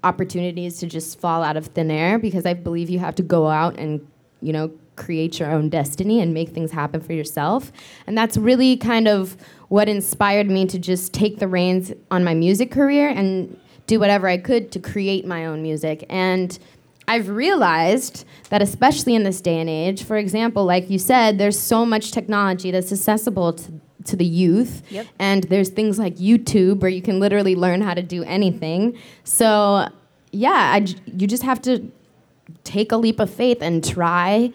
opportunities 0.03 0.79
to 0.79 0.87
just 0.87 1.21
fall 1.21 1.43
out 1.43 1.57
of 1.57 1.67
thin 1.67 1.91
air 1.91 2.19
because 2.19 2.47
I 2.47 2.55
believe 2.55 2.91
you 2.91 2.99
have 2.99 3.15
to 3.17 3.23
go 3.23 3.49
out 3.49 3.79
and, 3.79 4.05
you 4.41 4.53
know, 4.53 4.73
create 4.97 5.39
your 5.39 5.51
own 5.51 5.69
destiny 5.69 6.21
and 6.21 6.35
make 6.35 6.51
things 6.51 6.71
happen 6.71 7.01
for 7.01 7.13
yourself. 7.13 7.73
And 8.07 8.17
that's 8.17 8.37
really 8.37 8.77
kind 8.77 9.07
of 9.07 9.37
what 9.69 9.89
inspired 9.89 10.49
me 10.49 10.67
to 10.67 10.79
just 10.79 11.13
take 11.13 11.39
the 11.39 11.49
reins 11.49 11.93
on 12.11 12.25
my 12.25 12.35
music 12.35 12.71
career 12.71 13.09
and 13.09 13.59
do 13.87 14.01
whatever 14.01 14.29
I 14.29 14.39
could 14.39 14.73
to 14.73 14.81
create 14.81 15.27
my 15.27 15.47
own 15.47 15.63
music. 15.63 16.05
And 16.09 16.59
I've 17.09 17.29
realized 17.29 18.25
that, 18.51 18.63
especially 18.63 19.15
in 19.15 19.25
this 19.25 19.41
day 19.41 19.59
and 19.59 19.69
age, 19.69 20.05
for 20.05 20.17
example, 20.17 20.65
like 20.65 20.89
you 20.89 20.99
said, 20.99 21.39
there's 21.39 21.59
so 21.59 21.85
much 21.85 22.13
technology 22.13 22.71
that's 22.71 22.93
accessible 22.93 23.55
to, 23.55 23.73
to 24.05 24.17
the 24.17 24.25
youth. 24.25 24.83
Yep. 24.91 25.07
And 25.19 25.45
there's 25.45 25.69
things 25.69 25.99
like 25.99 26.17
YouTube 26.17 26.81
where 26.81 26.91
you 26.91 27.03
can 27.03 27.21
literally 27.21 27.57
learn 27.57 27.81
how 27.81 27.95
to 27.95 28.03
do 28.03 28.23
anything. 28.25 28.99
So, 29.25 29.89
yeah, 30.31 30.51
I 30.51 30.87
you 31.07 31.27
just 31.27 31.43
have 31.43 31.61
to 31.63 31.91
take 32.65 32.93
a 32.93 32.97
leap 32.97 33.21
of 33.21 33.31
faith 33.31 33.59
and 33.61 33.85
try 33.85 34.53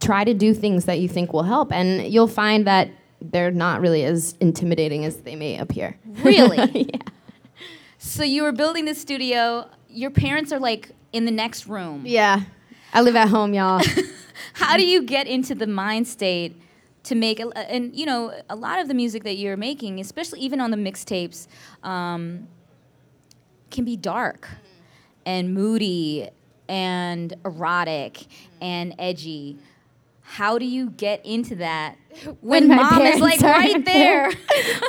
try 0.00 0.24
to 0.24 0.32
do 0.32 0.54
things 0.54 0.86
that 0.86 0.98
you 0.98 1.08
think 1.08 1.32
will 1.32 1.42
help 1.42 1.70
and 1.72 2.10
you'll 2.10 2.26
find 2.26 2.66
that 2.66 2.90
they're 3.20 3.50
not 3.50 3.82
really 3.82 4.02
as 4.02 4.34
intimidating 4.40 5.04
as 5.04 5.18
they 5.18 5.36
may 5.36 5.58
appear. 5.58 5.98
Really? 6.22 6.56
yeah. 6.94 7.00
So 7.98 8.22
you 8.22 8.42
were 8.42 8.52
building 8.52 8.86
this 8.86 8.98
studio. 8.98 9.68
Your 9.88 10.10
parents 10.10 10.52
are 10.52 10.58
like 10.58 10.90
in 11.12 11.24
the 11.24 11.30
next 11.30 11.66
room. 11.66 12.02
Yeah. 12.06 12.42
I 12.92 13.02
live 13.02 13.16
at 13.16 13.28
home, 13.28 13.54
y'all. 13.54 13.82
How 14.54 14.76
do 14.76 14.84
you 14.84 15.02
get 15.02 15.26
into 15.26 15.54
the 15.54 15.66
mind 15.66 16.08
state 16.08 16.60
to 17.04 17.14
make 17.14 17.40
a, 17.40 17.56
and 17.56 17.94
you 17.94 18.04
know 18.04 18.32
a 18.48 18.56
lot 18.56 18.78
of 18.78 18.88
the 18.88 18.94
music 18.94 19.24
that 19.24 19.36
you're 19.36 19.56
making, 19.56 20.00
especially 20.00 20.40
even 20.40 20.60
on 20.60 20.70
the 20.70 20.76
mixtapes, 20.76 21.46
um, 21.82 22.48
can 23.70 23.84
be 23.84 23.96
dark 23.96 24.48
and 25.24 25.54
moody 25.54 26.28
and 26.68 27.34
erotic 27.44 28.26
and 28.60 28.94
edgy. 28.98 29.58
How 30.22 30.58
do 30.58 30.64
you 30.64 30.90
get 30.90 31.24
into 31.26 31.56
that 31.56 31.96
when, 32.40 32.68
my 32.68 32.76
mom 32.76 33.02
is 33.02 33.20
like 33.20 33.40
right 33.40 33.84
there? 33.84 34.30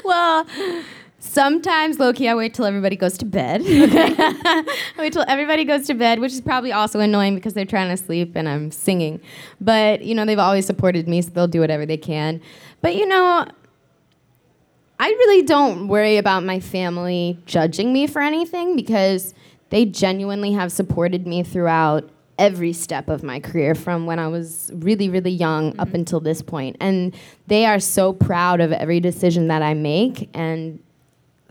well, 0.03 0.45
sometimes 1.21 1.99
low 1.99 2.11
key, 2.11 2.27
I 2.27 2.35
wait 2.35 2.53
till 2.53 2.65
everybody 2.65 2.95
goes 2.95 3.17
to 3.19 3.25
bed. 3.25 3.61
I 3.65 4.65
wait 4.97 5.13
till 5.13 5.25
everybody 5.27 5.63
goes 5.63 5.87
to 5.87 5.93
bed, 5.93 6.19
which 6.19 6.33
is 6.33 6.41
probably 6.41 6.71
also 6.71 6.99
annoying 6.99 7.35
because 7.35 7.53
they're 7.53 7.65
trying 7.65 7.95
to 7.95 8.03
sleep 8.03 8.35
and 8.35 8.49
I'm 8.49 8.71
singing. 8.71 9.21
But 9.61 10.03
you 10.03 10.13
know, 10.13 10.25
they've 10.25 10.39
always 10.39 10.65
supported 10.65 11.07
me, 11.07 11.21
so 11.21 11.29
they'll 11.29 11.47
do 11.47 11.61
whatever 11.61 11.85
they 11.85 11.97
can. 11.97 12.41
But 12.81 12.95
you 12.95 13.05
know, 13.05 13.45
I 14.99 15.07
really 15.07 15.43
don't 15.43 15.87
worry 15.87 16.17
about 16.17 16.43
my 16.43 16.59
family 16.59 17.39
judging 17.45 17.93
me 17.93 18.07
for 18.07 18.21
anything 18.21 18.75
because 18.75 19.33
they 19.69 19.85
genuinely 19.85 20.51
have 20.51 20.71
supported 20.71 21.25
me 21.25 21.43
throughout 21.43 22.09
every 22.37 22.73
step 22.73 23.07
of 23.07 23.23
my 23.23 23.39
career 23.39 23.75
from 23.75 24.05
when 24.05 24.17
I 24.17 24.27
was 24.27 24.71
really, 24.73 25.09
really 25.09 25.31
young 25.31 25.79
up 25.79 25.87
mm-hmm. 25.87 25.95
until 25.95 26.19
this 26.19 26.41
point. 26.41 26.75
And 26.79 27.15
they 27.47 27.65
are 27.65 27.79
so 27.79 28.13
proud 28.13 28.61
of 28.61 28.71
every 28.71 28.99
decision 28.99 29.47
that 29.47 29.61
I 29.61 29.75
make. 29.75 30.29
And 30.33 30.79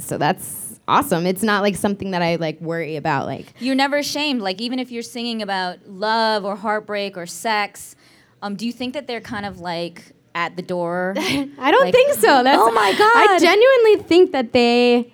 so 0.02 0.18
that's 0.18 0.80
awesome. 0.88 1.26
It's 1.26 1.42
not 1.42 1.62
like 1.62 1.76
something 1.76 2.10
that 2.12 2.22
I 2.22 2.36
like 2.36 2.60
worry 2.60 2.96
about. 2.96 3.26
Like, 3.26 3.52
You're 3.60 3.74
never 3.76 3.98
ashamed. 3.98 4.42
Like 4.42 4.60
even 4.60 4.78
if 4.78 4.90
you're 4.90 5.02
singing 5.02 5.42
about 5.42 5.86
love 5.86 6.44
or 6.44 6.56
heartbreak 6.56 7.16
or 7.16 7.26
sex, 7.26 7.94
um, 8.42 8.56
do 8.56 8.66
you 8.66 8.72
think 8.72 8.94
that 8.94 9.06
they're 9.06 9.20
kind 9.20 9.46
of 9.46 9.60
like 9.60 10.02
at 10.34 10.56
the 10.56 10.62
door? 10.62 11.14
I 11.18 11.70
don't 11.70 11.84
Like, 11.84 11.94
think 11.94 12.14
so. 12.14 12.42
That's, 12.42 12.58
oh 12.60 12.72
my 12.72 12.92
god! 12.98 13.30
I 13.30 13.38
genuinely 13.38 14.08
think 14.08 14.32
that 14.32 14.52
they, 14.52 15.12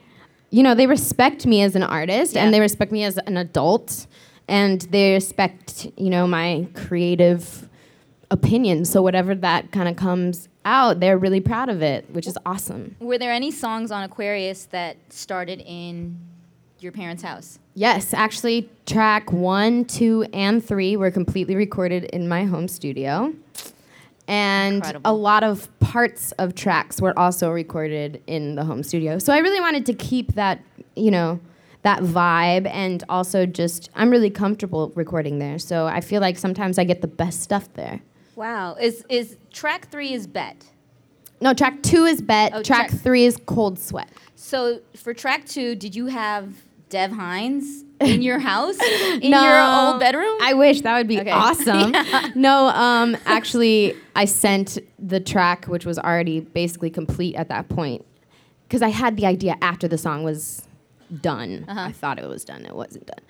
you 0.51 0.63
know, 0.63 0.75
they 0.75 0.87
respect 0.87 1.47
me 1.47 1.63
as 1.63 1.75
an 1.77 1.83
artist 1.83 2.35
Yeah. 2.35 2.45
and 2.45 2.55
they 2.55 2.61
respect 2.61 2.93
me 2.93 3.05
as 3.05 3.19
an 3.19 3.37
adult 3.37 4.07
and 4.49 4.81
they 4.83 5.13
respect, 5.15 5.89
you 5.97 6.09
know, 6.09 6.27
my 6.27 6.69
creative 6.75 7.69
opinion. 8.31 8.85
So 8.85 9.03
whatever 9.03 9.35
that 9.35 9.73
kind 9.73 9.89
of 9.89 9.97
comes 9.97 10.49
out, 10.67 11.01
they're 11.01 11.17
really 11.17 11.41
proud 11.41 11.71
of 11.71 11.81
it, 11.81 12.11
which 12.11 12.27
is 12.27 12.37
awesome. 12.45 12.97
Were 13.01 13.17
there 13.17 13.33
any 13.33 13.51
songs 13.51 13.91
on 13.91 14.03
Aquarius 14.03 14.67
that 14.67 14.97
started 15.09 15.63
in 15.65 16.19
your 16.81 16.93
parents' 16.93 17.23
house? 17.23 17.59
Yes, 17.75 18.13
actually, 18.13 18.69
track 18.85 19.33
one, 19.33 19.85
two, 19.87 20.27
and 20.35 20.63
three 20.63 20.97
were 20.97 21.11
completely 21.11 21.57
recorded 21.57 22.05
in 22.05 22.29
my 22.29 22.45
home 22.45 22.69
studio. 22.69 23.33
And 24.29 24.77
Incredible. 24.77 25.11
a 25.11 25.15
lot 25.15 25.45
of 25.45 25.69
parts 25.79 26.33
of 26.33 26.55
tracks 26.55 27.01
were 27.01 27.17
also 27.17 27.51
recorded 27.51 28.21
in 28.27 28.57
the 28.57 28.65
home 28.65 28.83
studio. 28.83 29.19
So 29.19 29.33
I 29.33 29.39
really 29.39 29.61
wanted 29.61 29.87
to 29.87 29.95
keep 29.95 30.35
that, 30.35 30.61
you 30.97 31.13
know, 31.13 31.39
that 31.83 32.01
vibe 32.01 32.67
and 32.67 33.05
also 33.09 33.47
just, 33.47 33.89
I'm 33.95 34.11
really 34.11 34.31
comfortable 34.31 34.91
recording 34.97 35.39
there. 35.39 35.61
So 35.61 35.87
I 35.87 36.01
feel 36.01 36.21
like 36.21 36.37
sometimes 36.37 36.79
I 36.79 36.85
get 36.85 37.03
the 37.03 37.07
best 37.07 37.43
stuff 37.43 37.73
there. 37.75 38.01
Wow. 38.37 38.75
Is 38.75 39.05
is 39.09 39.37
track 39.53 39.91
three 39.91 40.13
is 40.13 40.27
bet? 40.27 40.65
No, 41.41 41.53
track 41.53 41.83
two 41.83 42.05
is 42.05 42.23
Bet, 42.23 42.53
Oh, 42.55 42.63
track 42.63 42.89
track- 42.89 43.01
three 43.03 43.25
is 43.27 43.37
Cold 43.45 43.79
Sweat. 43.79 44.09
So 44.37 44.81
for 44.95 45.13
track 45.13 45.45
two, 45.47 45.75
did 45.75 45.95
you 45.95 46.07
have 46.07 46.55
Dev 46.89 47.11
Hynes 47.11 47.83
in 48.01 48.23
your 48.23 48.39
house? 48.39 48.79
In 49.21 49.31
No. 49.33 49.43
your 49.45 49.61
old 49.93 50.01
bedroom? 50.01 50.39
I 50.41 50.55
wish 50.55 50.81
that 50.83 50.97
would 50.97 51.09
be 51.09 51.21
Okay. 51.21 51.31
awesome. 51.31 51.95
No, 52.35 52.69
um, 52.69 53.17
actually, 53.27 53.95
I 54.15 54.25
sent 54.27 54.79
the 54.99 55.21
track, 55.21 55.67
which 55.67 55.85
was 55.85 55.99
already 55.99 56.41
basically 56.41 56.89
complete 56.91 57.35
at 57.35 57.49
that 57.49 57.69
point, 57.69 58.05
because 58.69 58.81
I 58.83 58.89
had 58.89 59.17
the 59.19 59.27
idea 59.27 59.57
after 59.61 59.89
the 59.89 59.99
song 59.99 60.23
was 60.23 60.63
done. 61.21 61.65
Uh-huh. 61.69 61.81
I 61.81 61.93
thought 61.93 62.19
it 62.19 62.27
was 62.29 62.45
done. 62.45 62.65
It 62.65 62.75
wasn't 62.75 63.07
done. 63.07 63.21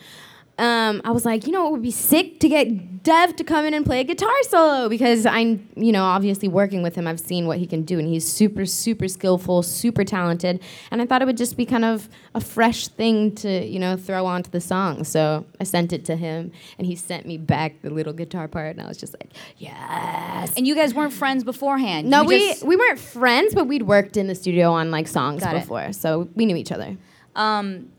Um, 0.58 1.02
I 1.04 1.10
was 1.10 1.26
like, 1.26 1.46
you 1.46 1.52
know, 1.52 1.66
it 1.66 1.72
would 1.72 1.82
be 1.82 1.90
sick 1.90 2.40
to 2.40 2.48
get 2.48 3.02
Dev 3.02 3.36
to 3.36 3.44
come 3.44 3.66
in 3.66 3.74
and 3.74 3.84
play 3.84 4.00
a 4.00 4.04
guitar 4.04 4.32
solo 4.44 4.88
because 4.88 5.26
I'm, 5.26 5.68
you 5.76 5.92
know, 5.92 6.02
obviously 6.02 6.48
working 6.48 6.82
with 6.82 6.94
him, 6.94 7.06
I've 7.06 7.20
seen 7.20 7.46
what 7.46 7.58
he 7.58 7.66
can 7.66 7.82
do, 7.82 7.98
and 7.98 8.08
he's 8.08 8.26
super, 8.26 8.64
super 8.64 9.06
skillful, 9.06 9.62
super 9.62 10.02
talented. 10.02 10.62
And 10.90 11.02
I 11.02 11.06
thought 11.06 11.20
it 11.20 11.26
would 11.26 11.36
just 11.36 11.58
be 11.58 11.66
kind 11.66 11.84
of 11.84 12.08
a 12.34 12.40
fresh 12.40 12.88
thing 12.88 13.34
to, 13.36 13.66
you 13.66 13.78
know, 13.78 13.98
throw 13.98 14.24
onto 14.24 14.50
the 14.50 14.60
song. 14.62 15.04
So 15.04 15.44
I 15.60 15.64
sent 15.64 15.92
it 15.92 16.04
to 16.06 16.16
him, 16.16 16.50
and 16.78 16.86
he 16.86 16.96
sent 16.96 17.26
me 17.26 17.36
back 17.36 17.82
the 17.82 17.90
little 17.90 18.14
guitar 18.14 18.48
part, 18.48 18.76
and 18.76 18.80
I 18.84 18.88
was 18.88 18.96
just 18.96 19.12
like, 19.12 19.34
yes. 19.58 20.52
and 20.56 20.66
you 20.66 20.74
guys 20.74 20.94
weren't 20.94 21.12
friends 21.12 21.44
beforehand. 21.44 22.08
No, 22.08 22.22
You 22.22 22.28
we 22.28 22.56
we 22.64 22.76
weren't 22.76 22.98
friends, 22.98 23.54
but 23.54 23.66
we'd 23.66 23.82
worked 23.82 24.16
in 24.16 24.26
the 24.26 24.34
studio 24.34 24.72
on 24.72 24.90
like 24.90 25.06
songs 25.06 25.42
Got 25.42 25.54
it. 25.54 25.60
before, 25.60 25.92
so 25.92 26.28
we 26.34 26.46
knew 26.46 26.56
each 26.56 26.72
other. 26.72 26.96
um, 27.34 27.90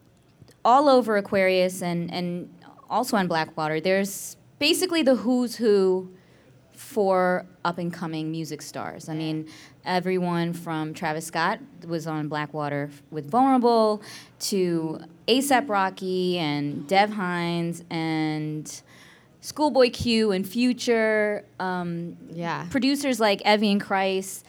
all 0.68 0.90
over 0.90 1.16
Aquarius 1.16 1.82
and, 1.82 2.14
and 2.14 2.54
also 2.90 3.16
on 3.16 3.26
Blackwater, 3.28 3.80
there's 3.80 4.36
basically 4.60 5.02
the 5.02 5.16
who's 5.16 5.56
who 5.56 6.12
for 6.74 7.46
up 7.64 7.78
and 7.78 7.92
coming 7.94 8.30
music 8.30 8.62
stars. 8.62 9.08
I 9.08 9.16
mean, 9.16 9.48
everyone 9.86 10.52
from 10.52 10.94
Travis 10.94 11.26
Scott 11.26 11.60
was 11.88 12.06
on 12.06 12.28
Blackwater 12.28 12.90
with 13.12 13.32
Vulnerable 13.32 14.02
to 14.42 15.00
ASAP 15.28 15.70
Rocky 15.70 16.38
and 16.38 16.86
Dev 16.86 17.12
Hynes 17.12 17.84
and 17.90 18.82
Schoolboy 19.40 19.90
Q 19.92 20.32
and 20.34 20.46
Future. 20.46 21.46
Um, 21.62 22.18
Yeah. 22.30 22.68
producers 22.70 23.22
like 23.22 23.42
Evian 23.46 23.80
Christ, 23.80 24.46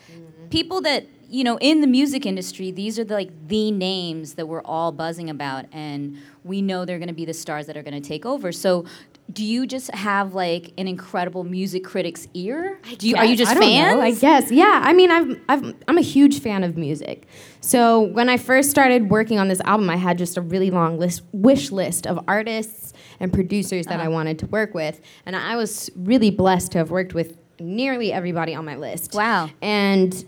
people 0.50 0.80
that 0.82 1.06
you 1.28 1.44
know 1.44 1.58
in 1.60 1.80
the 1.80 1.86
music 1.86 2.26
industry. 2.26 2.70
These 2.70 2.98
are 2.98 3.04
the, 3.04 3.14
like 3.14 3.48
the 3.48 3.70
names 3.70 4.34
that 4.34 4.46
we're 4.46 4.62
all 4.62 4.92
buzzing 4.92 5.28
about, 5.30 5.66
and 5.72 6.18
we 6.44 6.62
know 6.62 6.84
they're 6.84 6.98
going 6.98 7.08
to 7.08 7.14
be 7.14 7.24
the 7.24 7.34
stars 7.34 7.66
that 7.66 7.76
are 7.76 7.82
going 7.82 8.00
to 8.00 8.06
take 8.06 8.24
over. 8.26 8.52
So. 8.52 8.84
Do 9.30 9.44
you 9.44 9.66
just 9.66 9.92
have 9.94 10.32
like 10.34 10.72
an 10.78 10.88
incredible 10.88 11.44
music 11.44 11.84
critic's 11.84 12.26
ear? 12.32 12.80
Do 12.96 13.06
you, 13.06 13.14
are 13.14 13.26
you 13.26 13.36
just 13.36 13.50
I 13.50 13.54
don't 13.54 13.62
fans? 13.62 13.94
know, 13.94 14.00
I 14.00 14.12
guess. 14.12 14.50
Yeah. 14.50 14.80
I 14.82 14.94
mean, 14.94 15.10
I've, 15.10 15.38
I've, 15.50 15.74
I'm 15.86 15.98
a 15.98 16.02
huge 16.02 16.40
fan 16.40 16.64
of 16.64 16.78
music. 16.78 17.26
So 17.60 18.00
when 18.00 18.30
I 18.30 18.38
first 18.38 18.70
started 18.70 19.10
working 19.10 19.38
on 19.38 19.48
this 19.48 19.60
album, 19.66 19.90
I 19.90 19.96
had 19.96 20.16
just 20.16 20.38
a 20.38 20.40
really 20.40 20.70
long 20.70 20.98
list, 20.98 21.24
wish 21.32 21.70
list 21.70 22.06
of 22.06 22.18
artists 22.26 22.94
and 23.20 23.30
producers 23.30 23.84
that 23.88 23.96
Uh-huh. 23.96 24.04
I 24.06 24.08
wanted 24.08 24.38
to 24.38 24.46
work 24.46 24.72
with, 24.72 24.98
and 25.26 25.36
I 25.36 25.56
was 25.56 25.90
really 25.94 26.30
blessed 26.30 26.72
to 26.72 26.78
have 26.78 26.90
worked 26.90 27.12
with 27.12 27.36
nearly 27.60 28.10
everybody 28.14 28.54
on 28.54 28.64
my 28.64 28.76
list. 28.76 29.12
Wow. 29.12 29.50
And 29.60 30.24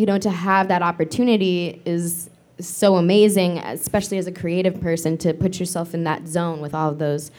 you 0.00 0.06
know, 0.06 0.16
to 0.16 0.30
have 0.30 0.68
that 0.68 0.80
opportunity 0.80 1.82
is 1.84 2.30
so 2.58 2.96
amazing, 2.96 3.58
especially 3.58 4.16
as 4.16 4.26
a 4.26 4.32
creative 4.32 4.80
person, 4.80 5.18
to 5.18 5.34
put 5.34 5.60
yourself 5.60 5.92
in 5.92 6.04
that 6.04 6.26
zone 6.26 6.62
with 6.62 6.74
all 6.74 6.88
of 6.88 6.98
those 6.98 7.30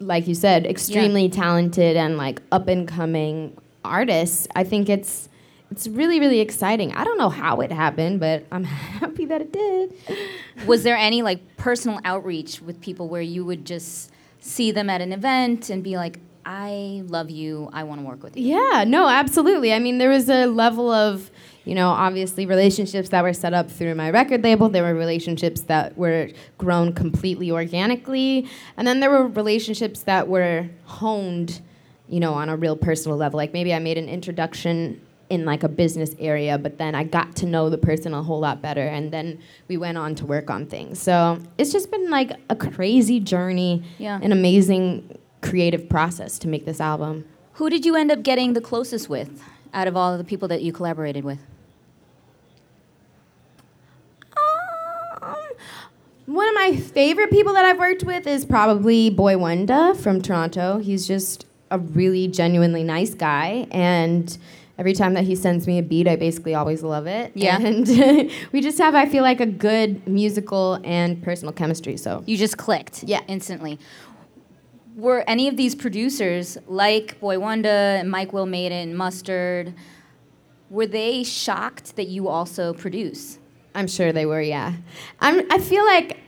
like 0.00 0.28
you 0.28 0.34
said, 0.34 0.64
extremely 0.64 1.28
talented 1.28 1.96
and 1.96 2.16
like 2.16 2.40
up 2.52 2.68
and 2.68 2.86
coming 2.86 3.56
artists. 3.84 4.46
I 4.54 4.62
think 4.62 4.88
it's 4.90 5.30
it's 5.70 5.88
really 5.88 6.20
really 6.20 6.40
exciting. 6.40 6.92
I 6.94 7.04
don't 7.04 7.16
know 7.16 7.30
how 7.30 7.62
it 7.62 7.72
happened, 7.72 8.20
but 8.20 8.44
I'm 8.52 8.64
happy 9.00 9.24
that 9.24 9.40
it 9.40 9.52
did. 9.52 9.94
Was 10.66 10.82
there 10.82 10.96
any 10.96 11.22
like 11.22 11.56
personal 11.56 12.00
outreach 12.04 12.60
with 12.60 12.80
people 12.82 13.08
where 13.08 13.22
you 13.22 13.46
would 13.46 13.64
just 13.64 14.12
see 14.40 14.70
them 14.72 14.90
at 14.90 15.00
an 15.00 15.12
event 15.12 15.70
and 15.70 15.82
be 15.82 15.96
like, 15.96 16.20
I 16.48 17.02
love 17.06 17.28
you, 17.28 17.68
I 17.74 17.84
want 17.84 18.00
to 18.00 18.06
work 18.06 18.22
with 18.22 18.34
you? 18.34 18.56
Yeah, 18.56 18.84
no, 18.84 19.06
absolutely. 19.06 19.74
I 19.74 19.78
mean, 19.78 19.98
there 19.98 20.08
was 20.08 20.30
a 20.30 20.46
level 20.46 20.90
of, 20.90 21.30
you 21.64 21.74
know, 21.74 21.90
obviously 21.90 22.46
relationships 22.46 23.10
that 23.10 23.22
were 23.22 23.32
set 23.34 23.52
up 23.52 23.70
through 23.70 23.94
my 23.94 24.10
record 24.10 24.42
label. 24.42 24.68
There 24.68 24.82
were 24.84 24.94
relationships 24.94 25.60
that 25.62 25.96
were 25.98 26.30
grown 26.56 26.92
completely 26.94 27.50
organically. 27.50 28.48
And 28.76 28.86
then 28.86 29.00
there 29.00 29.10
were 29.10 29.26
relationships 29.26 30.02
that 30.02 30.28
were 30.28 30.66
honed, 30.84 31.60
you 32.08 32.20
know, 32.20 32.32
on 32.34 32.48
a 32.48 32.56
real 32.56 32.76
personal 32.76 33.18
level. 33.18 33.36
Like 33.36 33.52
maybe 33.52 33.74
I 33.74 33.78
made 33.80 33.98
an 33.98 34.08
introduction 34.08 35.00
in 35.28 35.44
like 35.44 35.62
a 35.62 35.68
business 35.68 36.14
area, 36.18 36.56
but 36.56 36.78
then 36.78 36.94
I 36.94 37.04
got 37.04 37.36
to 37.36 37.46
know 37.46 37.68
the 37.68 37.76
person 37.76 38.14
a 38.14 38.22
whole 38.22 38.40
lot 38.40 38.62
better 38.62 38.80
and 38.86 39.12
then 39.12 39.38
we 39.68 39.76
went 39.76 39.98
on 39.98 40.14
to 40.14 40.24
work 40.24 40.48
on 40.48 40.64
things. 40.64 40.98
So 41.02 41.38
it's 41.58 41.70
just 41.70 41.90
been 41.90 42.08
like 42.08 42.32
a 42.48 42.56
crazy 42.56 43.20
journey, 43.20 43.82
Yeah. 43.98 44.18
an 44.22 44.32
amazing 44.32 45.18
creative 45.42 45.86
process 45.90 46.38
to 46.38 46.48
make 46.48 46.64
this 46.64 46.80
album. 46.80 47.26
Who 47.54 47.68
did 47.68 47.84
you 47.84 47.94
end 47.94 48.10
up 48.10 48.22
getting 48.22 48.54
the 48.54 48.62
closest 48.62 49.10
with 49.10 49.42
out 49.72 49.88
of 49.88 49.96
all 49.96 50.16
the 50.18 50.24
people 50.24 50.48
that 50.48 50.62
you 50.62 50.72
collaborated 50.72 51.24
with? 51.24 51.38
Um, 55.22 55.34
one 56.26 56.48
of 56.48 56.54
my 56.54 56.76
favorite 56.76 57.30
people 57.30 57.52
that 57.54 57.64
I've 57.64 57.78
worked 57.78 58.04
with 58.04 58.26
is 58.26 58.44
probably 58.44 59.10
Boi-1da 59.10 59.96
from 59.96 60.20
Toronto. 60.22 60.78
He's 60.78 61.06
just 61.06 61.46
a 61.70 61.78
really 61.78 62.28
genuinely 62.28 62.82
nice 62.82 63.14
guy, 63.14 63.66
and 63.70 64.36
every 64.78 64.92
time 64.92 65.14
that 65.14 65.24
he 65.24 65.34
sends 65.34 65.66
me 65.66 65.78
a 65.78 65.82
beat, 65.82 66.06
I 66.06 66.16
basically 66.16 66.54
always 66.54 66.82
love 66.82 67.06
it. 67.06 67.32
Yeah. 67.34 67.58
and 67.60 67.86
we 68.52 68.60
just 68.60 68.78
have, 68.78 68.94
I 68.94 69.06
feel 69.06 69.22
like, 69.22 69.40
a 69.40 69.46
good 69.46 70.06
musical 70.06 70.78
and 70.84 71.20
personal 71.22 71.52
chemistry. 71.52 71.96
So 71.96 72.22
You 72.26 72.36
just 72.36 72.56
clicked 72.58 73.02
Yeah. 73.02 73.22
instantly. 73.26 73.78
Were 74.98 75.22
any 75.28 75.46
of 75.46 75.56
these 75.56 75.76
producers, 75.76 76.58
like 76.66 77.20
Boi-1da 77.20 78.00
and 78.00 78.10
Mike 78.10 78.32
Will 78.32 78.46
Made 78.46 78.72
It 78.72 78.88
Mustard, 78.96 79.72
were 80.70 80.88
they 80.88 81.22
shocked 81.22 81.94
that 81.94 82.08
you 82.08 82.26
also 82.26 82.74
produce? 82.74 83.38
I'm 83.76 83.86
sure 83.86 84.10
they 84.12 84.26
were, 84.26 84.40
yeah. 84.40 84.72
I'm, 85.20 85.46
I 85.52 85.58
feel 85.60 85.84
like, 85.84 86.18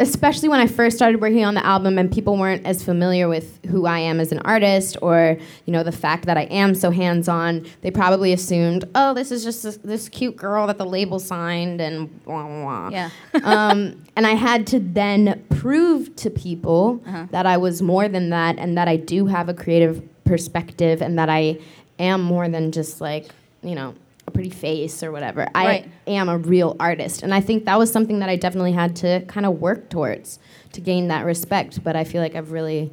especially 0.00 0.48
when 0.48 0.58
I 0.60 0.66
first 0.66 0.96
started 0.96 1.20
working 1.20 1.44
on 1.44 1.54
the 1.54 1.64
album 1.64 1.98
and 1.98 2.10
people 2.10 2.36
weren't 2.36 2.66
as 2.66 2.82
familiar 2.82 3.28
with 3.28 3.64
who 3.66 3.86
I 3.86 3.98
am 4.00 4.18
as 4.18 4.32
an 4.32 4.38
artist 4.40 4.96
or, 5.02 5.36
you 5.66 5.72
know, 5.72 5.82
the 5.82 5.92
fact 5.92 6.24
that 6.26 6.36
I 6.36 6.42
am 6.44 6.74
so 6.74 6.90
hands 6.90 7.28
on, 7.28 7.66
they 7.82 7.90
probably 7.90 8.32
assumed, 8.32 8.84
oh, 8.94 9.14
this 9.14 9.30
is 9.30 9.44
just 9.44 9.62
this, 9.62 9.76
this 9.78 10.08
cute 10.08 10.36
girl 10.36 10.66
that 10.66 10.78
the 10.78 10.86
label 10.86 11.18
signed 11.20 11.80
and 11.80 12.08
blah, 12.24 12.42
blah, 12.42 12.88
blah. 12.88 12.88
Yeah. 12.90 13.10
um, 13.44 14.02
and 14.16 14.26
I 14.26 14.32
had 14.34 14.66
to 14.68 14.80
then 14.80 15.44
prove 15.50 16.16
to 16.16 16.30
people 16.30 17.00
Uh-huh. 17.06 17.26
that 17.30 17.46
I 17.46 17.58
was 17.58 17.82
more 17.82 18.08
than 18.08 18.30
that 18.30 18.58
and 18.58 18.76
that 18.78 18.88
I 18.88 18.96
do 18.96 19.26
have 19.26 19.48
a 19.48 19.54
creative 19.54 20.02
perspective 20.24 21.02
and 21.02 21.18
that 21.18 21.28
I 21.28 21.58
am 21.98 22.22
more 22.22 22.48
than 22.48 22.72
just 22.72 23.00
like, 23.00 23.26
you 23.62 23.74
know, 23.74 23.94
a 24.30 24.32
pretty 24.32 24.50
face 24.50 25.02
or 25.02 25.12
whatever. 25.12 25.46
Right. 25.54 25.90
I 26.06 26.10
am 26.10 26.28
a 26.28 26.38
real 26.38 26.76
artist. 26.80 27.22
And 27.22 27.34
I 27.34 27.40
think 27.40 27.64
that 27.66 27.78
was 27.78 27.92
something 27.92 28.20
that 28.20 28.28
I 28.28 28.36
definitely 28.36 28.72
had 28.72 28.96
to 28.96 29.20
kind 29.26 29.44
of 29.44 29.60
work 29.60 29.90
towards 29.90 30.38
to 30.72 30.80
gain 30.80 31.08
that 31.08 31.24
respect. 31.24 31.82
But 31.84 31.96
I 31.96 32.04
feel 32.04 32.22
like 32.22 32.34
I've 32.34 32.52
really 32.52 32.90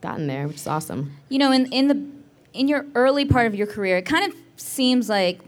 gotten 0.00 0.26
there, 0.26 0.46
which 0.46 0.56
is 0.56 0.66
awesome. 0.66 1.12
You 1.28 1.38
know, 1.38 1.52
in, 1.52 1.72
in 1.72 1.88
the 1.88 2.06
in 2.54 2.66
your 2.66 2.86
early 2.94 3.24
part 3.24 3.46
of 3.46 3.54
your 3.54 3.66
career, 3.66 3.98
it 3.98 4.06
kind 4.06 4.30
of 4.30 4.36
seems 4.56 5.08
like 5.08 5.40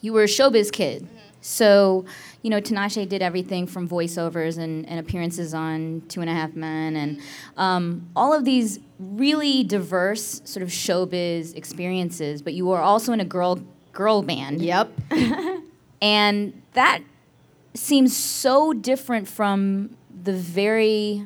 you 0.00 0.12
were 0.12 0.24
a 0.24 0.26
showbiz 0.26 0.72
kid. 0.72 1.08
So, 1.40 2.04
you 2.42 2.50
know, 2.50 2.60
Tinashe 2.60 3.08
did 3.08 3.20
everything 3.20 3.66
from 3.66 3.88
voiceovers 3.88 4.58
and, 4.58 4.88
and 4.88 5.00
appearances 5.00 5.54
on 5.54 6.02
Two 6.08 6.20
and 6.20 6.30
a 6.30 6.32
Half 6.32 6.54
Men 6.54 6.94
and 6.96 7.20
um, 7.56 8.08
all 8.14 8.32
of 8.32 8.44
these 8.44 8.78
really 8.98 9.64
diverse 9.64 10.40
sort 10.44 10.62
of 10.62 10.68
showbiz 10.68 11.56
experiences. 11.56 12.42
But 12.42 12.54
you 12.54 12.66
were 12.66 12.80
also 12.80 13.12
in 13.12 13.20
a 13.20 13.24
girl 13.24 13.60
girl 13.92 14.22
band. 14.22 14.62
Yep. 14.62 14.92
And 16.02 16.60
that 16.72 17.00
seems 17.74 18.14
so 18.14 18.72
different 18.72 19.28
from 19.28 19.96
the 20.24 20.32
very 20.32 21.24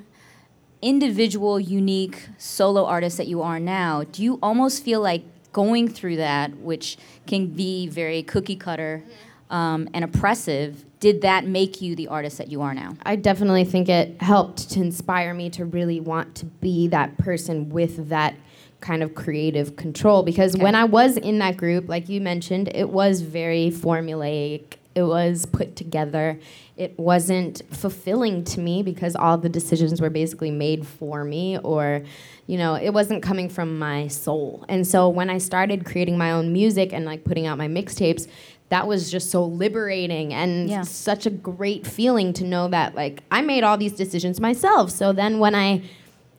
individual, 0.83 1.59
unique 1.59 2.29
solo 2.37 2.85
artist 2.85 3.16
that 3.16 3.26
you 3.26 3.40
are 3.40 3.59
now. 3.59 4.05
Do 4.05 4.22
you 4.22 4.38
almost 4.42 4.85
feel 4.85 5.00
like 5.00 5.24
going 5.55 5.88
through 5.88 6.16
that, 6.16 6.59
which 6.59 6.98
can 7.26 7.46
be 7.46 7.88
very 7.88 8.22
cookie 8.22 8.55
cutter 8.55 9.02
um, 9.48 9.88
and 9.94 10.05
oppressive, 10.05 10.85
did 11.00 11.22
that 11.22 11.46
make 11.46 11.81
you 11.81 11.96
the 11.96 12.09
artist 12.09 12.37
that 12.37 12.48
you 12.48 12.61
are 12.61 12.74
now? 12.74 12.96
I 13.05 13.16
definitely 13.16 13.64
think 13.64 13.88
it 13.88 14.20
helped 14.20 14.70
to 14.72 14.81
inspire 14.81 15.33
me 15.33 15.48
to 15.50 15.64
really 15.64 16.00
want 16.00 16.35
to 16.37 16.44
be 16.44 16.88
that 16.88 17.16
person 17.16 17.70
with 17.70 18.11
that 18.11 18.35
kind 18.81 19.03
of 19.03 19.15
creative 19.15 19.77
control 19.77 20.23
because 20.23 20.55
Okay. 20.55 20.62
when 20.62 20.75
I 20.75 20.85
was 20.85 21.17
in 21.17 21.39
that 21.39 21.57
group 21.57 21.89
like 21.89 22.09
you 22.09 22.21
mentioned 22.21 22.69
it 22.75 22.91
was 22.91 23.23
very 23.23 23.71
formulaic 23.71 24.75
it 24.95 25.03
was 25.03 25.47
put 25.47 25.77
together 25.77 26.39
it 26.77 26.99
wasn't 26.99 27.62
fulfilling 27.71 28.45
to 28.45 28.61
me 28.61 28.83
because 28.83 29.17
all 29.17 29.39
the 29.39 29.49
decisions 29.49 30.01
were 30.01 30.11
basically 30.11 30.51
made 30.51 30.87
for 30.87 31.25
me 31.25 31.59
or 31.59 32.03
you 32.47 32.59
know 32.59 32.75
it 32.75 32.91
wasn't 32.91 33.23
coming 33.23 33.49
from 33.49 33.79
my 33.79 34.09
soul 34.09 34.65
and 34.69 34.87
so 34.87 35.09
when 35.09 35.31
I 35.31 35.39
started 35.39 35.85
creating 35.87 36.17
my 36.19 36.31
own 36.33 36.53
music 36.53 36.93
and 36.93 37.05
like 37.07 37.25
putting 37.25 37.47
out 37.47 37.57
my 37.59 37.69
mixtapes 37.69 38.29
that 38.69 38.87
was 38.87 39.11
just 39.11 39.31
so 39.31 39.45
liberating 39.45 40.35
and 40.35 40.69
Yeah. 40.69 40.83
such 40.83 41.25
a 41.25 41.31
great 41.31 41.87
feeling 41.87 42.33
to 42.35 42.45
know 42.45 42.69
that 42.69 42.95
like 42.95 43.23
I 43.31 43.41
made 43.41 43.65
all 43.65 43.77
these 43.79 43.93
decisions 43.93 44.41
myself. 44.41 44.91
So 44.91 45.12
then 45.12 45.39
when 45.39 45.55
I 45.55 45.83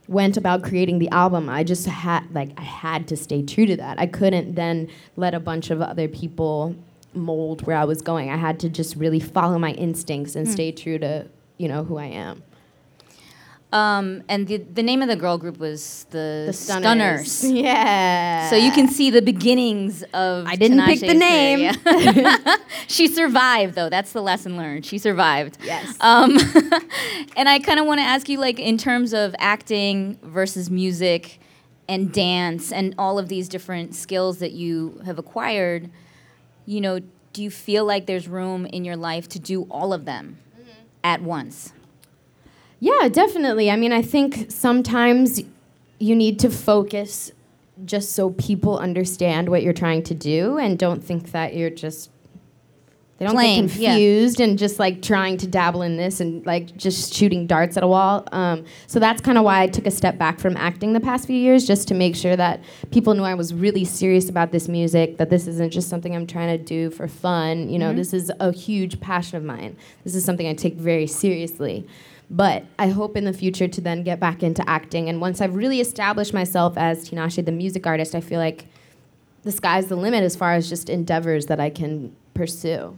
went 0.07 0.37
about 0.37 0.63
creating 0.63 0.99
the 0.99 1.09
album, 1.09 1.49
I 1.49 1.63
just 1.63 1.85
had 1.85 2.33
like 2.33 2.51
I 2.57 2.63
had 2.63 3.07
to 3.09 3.17
stay 3.17 3.43
true 3.43 3.65
to 3.65 3.75
that. 3.77 3.99
I 3.99 4.07
couldn't 4.07 4.55
then 4.55 4.89
let 5.15 5.33
a 5.33 5.39
bunch 5.39 5.69
of 5.69 5.81
other 5.81 6.07
people 6.07 6.75
mold 7.13 7.65
where 7.65 7.77
I 7.77 7.85
was 7.85 8.01
going. 8.01 8.29
I 8.29 8.37
had 8.37 8.59
to 8.61 8.69
just 8.69 8.95
really 8.95 9.19
follow 9.19 9.57
my 9.57 9.71
instincts 9.71 10.35
and 10.35 10.47
hmm. 10.47 10.53
stay 10.53 10.71
true 10.71 10.99
to, 10.99 11.27
you 11.57 11.67
know, 11.67 11.83
who 11.83 11.97
I 11.97 12.05
am. 12.05 12.43
Um, 13.73 14.23
and 14.29 14.47
the, 14.47 14.57
the 14.57 14.81
name 14.81 15.01
of 15.01 15.09
the 15.09 15.17
girl 15.17 15.37
group 15.37 15.57
was 15.57 16.05
the, 16.11 16.45
The 16.47 16.53
Stunners. 16.53 17.31
Stunners. 17.31 17.43
Yeah. 17.63 18.49
So 18.49 18.55
you 18.55 18.71
can 18.71 18.87
see 18.87 19.09
the 19.09 19.21
beginnings 19.21 20.03
of. 20.13 20.45
I 20.47 20.55
didn't 20.55 20.85
pick 20.85 21.01
the 21.01 21.13
name. 21.13 21.59
yeah. 21.59 22.55
she 22.87 23.07
survived, 23.07 23.75
though. 23.75 23.89
That's 23.89 24.13
the 24.13 24.21
lesson 24.21 24.55
learned. 24.55 24.85
She 24.85 24.97
survived. 24.97 25.57
Yes. 25.63 25.97
Um, 25.99 26.37
and 27.35 27.49
I 27.49 27.59
kind 27.59 27.79
of 27.79 27.85
want 27.85 27.99
to 27.99 28.05
ask 28.05 28.29
you, 28.29 28.39
like, 28.39 28.57
in 28.59 28.77
terms 28.77 29.13
of 29.13 29.35
acting 29.37 30.17
versus 30.23 30.69
music 30.69 31.39
and 31.89 32.11
dance 32.13 32.71
and 32.71 32.95
all 32.97 33.19
of 33.19 33.27
these 33.27 33.49
different 33.49 33.95
skills 33.95 34.39
that 34.39 34.53
you 34.53 35.01
have 35.05 35.19
acquired, 35.19 35.89
you 36.65 36.79
know, 36.79 36.99
do 37.33 37.43
you 37.43 37.51
feel 37.51 37.85
like 37.85 38.05
there's 38.05 38.27
room 38.29 38.65
in 38.65 38.85
your 38.85 38.95
life 38.95 39.27
to 39.29 39.39
do 39.39 39.63
all 39.63 39.91
of 39.93 40.05
them 40.05 40.37
at 41.03 41.21
once? 41.21 41.73
Yeah, 42.79 43.09
definitely. 43.09 43.71
I 43.71 43.75
mean, 43.75 43.91
I 43.91 44.01
think 44.01 44.51
sometimes 44.51 45.41
you 45.99 46.15
need 46.15 46.39
to 46.39 46.49
focus 46.49 47.31
just 47.85 48.13
so 48.13 48.31
people 48.31 48.77
understand 48.77 49.49
what 49.49 49.63
you're 49.63 49.73
trying 49.73 50.03
to 50.03 50.13
do 50.13 50.57
and 50.57 50.77
don't 50.77 51.03
think 51.03 51.31
that 51.31 51.55
you're 51.55 51.69
just 51.69 52.09
they 53.17 53.25
don't 53.25 53.33
Playing, 53.33 53.65
get 53.65 53.77
yeah. 53.77 53.89
confused 53.93 54.39
and 54.39 54.59
just 54.59 54.77
like 54.77 55.01
trying 55.01 55.37
to 55.37 55.47
dabble 55.47 55.81
in 55.81 55.97
this 55.97 56.19
and 56.19 56.45
like 56.45 56.77
just 56.77 57.15
shooting 57.15 57.47
darts 57.47 57.75
at 57.75 57.81
a 57.81 57.87
wall. 57.87 58.27
Um, 58.31 58.65
so 58.85 58.99
that's 58.99 59.21
kind 59.21 59.39
of 59.39 59.43
why 59.43 59.61
I 59.61 59.67
took 59.67 59.87
a 59.87 59.91
step 59.91 60.19
back 60.19 60.39
from 60.39 60.55
acting 60.55 60.93
the 60.93 60.99
past 60.99 61.25
few 61.25 61.35
years, 61.35 61.65
just 61.65 61.87
to 61.87 61.95
make 61.95 62.15
sure 62.15 62.35
that 62.35 62.61
people 62.91 63.15
knew 63.15 63.23
I 63.23 63.33
was 63.33 63.55
really 63.55 63.85
serious 63.85 64.29
about 64.29 64.51
this 64.51 64.67
music. 64.67 65.17
That 65.17 65.31
this 65.31 65.47
isn't 65.47 65.73
just 65.73 65.89
something 65.89 66.15
I'm 66.15 66.27
trying 66.27 66.55
to 66.55 66.63
do 66.63 66.91
for 66.91 67.07
fun. 67.07 67.69
You 67.69 67.79
know, 67.79 67.91
this 67.91 68.13
is 68.13 68.31
a 68.39 68.51
huge 68.51 68.99
passion 68.99 69.37
of 69.37 69.43
mine. 69.43 69.75
This 70.03 70.13
is 70.13 70.23
something 70.23 70.47
I 70.47 70.53
take 70.53 70.75
very 70.75 71.07
seriously. 71.07 71.87
But 72.29 72.65
I 72.77 72.89
hope 72.89 73.15
in 73.15 73.23
the 73.23 73.33
future 73.33 73.67
to 73.67 73.81
then 73.81 74.03
get 74.03 74.19
back 74.19 74.43
into 74.43 74.67
acting. 74.69 75.07
And 75.07 75.21
once 75.21 75.39
I've 75.39 75.55
really 75.55 75.79
established 75.79 76.33
myself 76.33 76.77
as 76.77 77.09
Tinashe, 77.09 77.45
the 77.45 77.51
music 77.51 77.87
artist, 77.87 78.15
I 78.15 78.21
feel 78.21 78.39
like 78.39 78.65
the 79.43 79.51
sky's 79.51 79.87
the 79.87 79.95
limit 79.95 80.23
as 80.23 80.35
far 80.35 80.53
as 80.53 80.67
just 80.67 80.89
endeavors 80.89 81.45
that 81.45 81.59
I 81.59 81.69
can 81.69 82.15
pursue. 82.33 82.97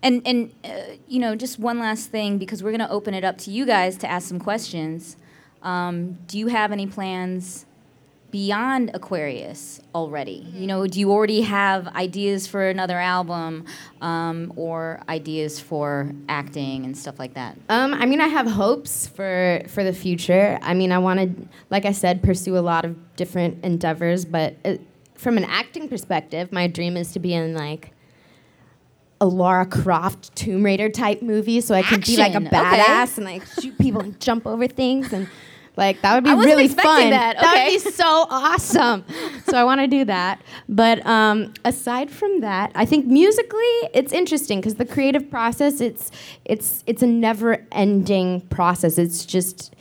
And 0.00 0.22
and 0.24 0.52
uh, 0.64 0.94
you 1.08 1.18
know, 1.18 1.34
just 1.34 1.58
one 1.58 1.80
last 1.80 2.10
thing 2.10 2.38
because 2.38 2.62
we're 2.62 2.70
going 2.70 2.86
to 2.86 2.90
open 2.90 3.14
it 3.14 3.24
up 3.24 3.36
to 3.38 3.50
you 3.50 3.66
guys 3.66 3.96
to 3.98 4.08
ask 4.08 4.28
some 4.28 4.38
questions. 4.38 5.16
Um, 5.62 6.18
do 6.28 6.38
you 6.38 6.46
have 6.46 6.70
any 6.70 6.86
plans 6.86 7.66
beyond 8.30 8.90
Aquarius 8.94 9.80
already? 9.94 10.46
You 10.52 10.66
know, 10.66 10.86
do 10.86 11.00
you 11.00 11.10
already 11.10 11.42
have 11.42 11.88
ideas 11.88 12.46
for 12.46 12.68
another 12.68 12.98
album 12.98 13.64
um, 14.00 14.52
or 14.56 15.00
ideas 15.08 15.58
for 15.60 16.12
acting 16.28 16.84
and 16.84 16.96
stuff 16.96 17.18
like 17.18 17.34
that? 17.34 17.56
Um, 17.68 17.94
I 17.94 18.06
mean, 18.06 18.20
I 18.20 18.28
have 18.28 18.46
hopes 18.46 19.06
for 19.06 19.62
for 19.68 19.84
the 19.84 19.92
future. 19.92 20.58
I 20.62 20.74
mean, 20.74 20.92
I 20.92 20.98
want 20.98 21.20
to, 21.20 21.48
like 21.70 21.84
I 21.84 21.92
said, 21.92 22.22
pursue 22.22 22.56
a 22.56 22.60
lot 22.60 22.84
of 22.84 22.96
different 23.16 23.64
endeavors. 23.64 24.24
But 24.24 24.56
uh, 24.64 24.76
from 25.14 25.36
an 25.36 25.44
acting 25.44 25.88
perspective, 25.88 26.52
my 26.52 26.66
dream 26.66 26.96
is 26.96 27.12
to 27.12 27.18
be 27.18 27.34
in 27.34 27.54
like 27.54 27.92
a 29.20 29.26
Lara 29.26 29.66
Croft 29.66 30.34
Tomb 30.36 30.64
Raider 30.64 30.88
type 30.88 31.22
movie, 31.22 31.60
so 31.60 31.74
I 31.74 31.82
can 31.82 32.00
be 32.00 32.16
like 32.16 32.34
a 32.34 32.36
Action, 32.36 32.46
okay. 32.46 32.56
badass 32.56 33.16
and 33.16 33.26
like 33.26 33.44
shoot 33.46 33.76
people 33.78 34.00
and 34.00 34.20
jump 34.20 34.46
over 34.46 34.68
things 34.68 35.12
and 35.12 35.28
like 35.78 36.02
that 36.02 36.14
would 36.14 36.24
be 36.24 36.34
really 36.34 36.66
fun. 36.68 37.10
that, 37.10 37.36
would 37.40 37.70
be 37.70 37.78
so 37.78 38.26
awesome. 38.28 39.04
so 39.46 39.56
I 39.56 39.62
want 39.62 39.80
to 39.80 39.86
do 39.86 40.04
that. 40.04 40.42
But 40.68 41.06
um, 41.06 41.54
aside 41.64 42.10
from 42.10 42.40
that, 42.40 42.72
I 42.74 42.84
think 42.84 43.06
musically 43.06 43.60
it's 43.94 44.12
interesting 44.12 44.60
because 44.60 44.74
the 44.74 44.84
creative 44.84 45.30
process 45.30 45.80
it's 45.80 46.10
it's 46.44 46.82
it's 46.86 47.02
a 47.02 47.06
never-ending 47.06 48.42
process. 48.48 48.98
It's 48.98 49.24
just 49.24 49.74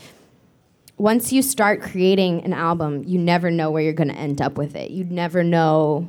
once 0.97 1.33
you 1.33 1.41
start 1.41 1.81
creating 1.81 2.43
an 2.43 2.53
album, 2.53 3.03
you 3.05 3.17
never 3.17 3.49
know 3.49 3.71
where 3.71 3.81
you're 3.81 3.93
going 3.93 4.09
to 4.09 4.17
end 4.17 4.41
up 4.41 4.57
with 4.57 4.75
it. 4.75 4.91
You 4.91 5.03
never 5.03 5.43
know 5.43 6.07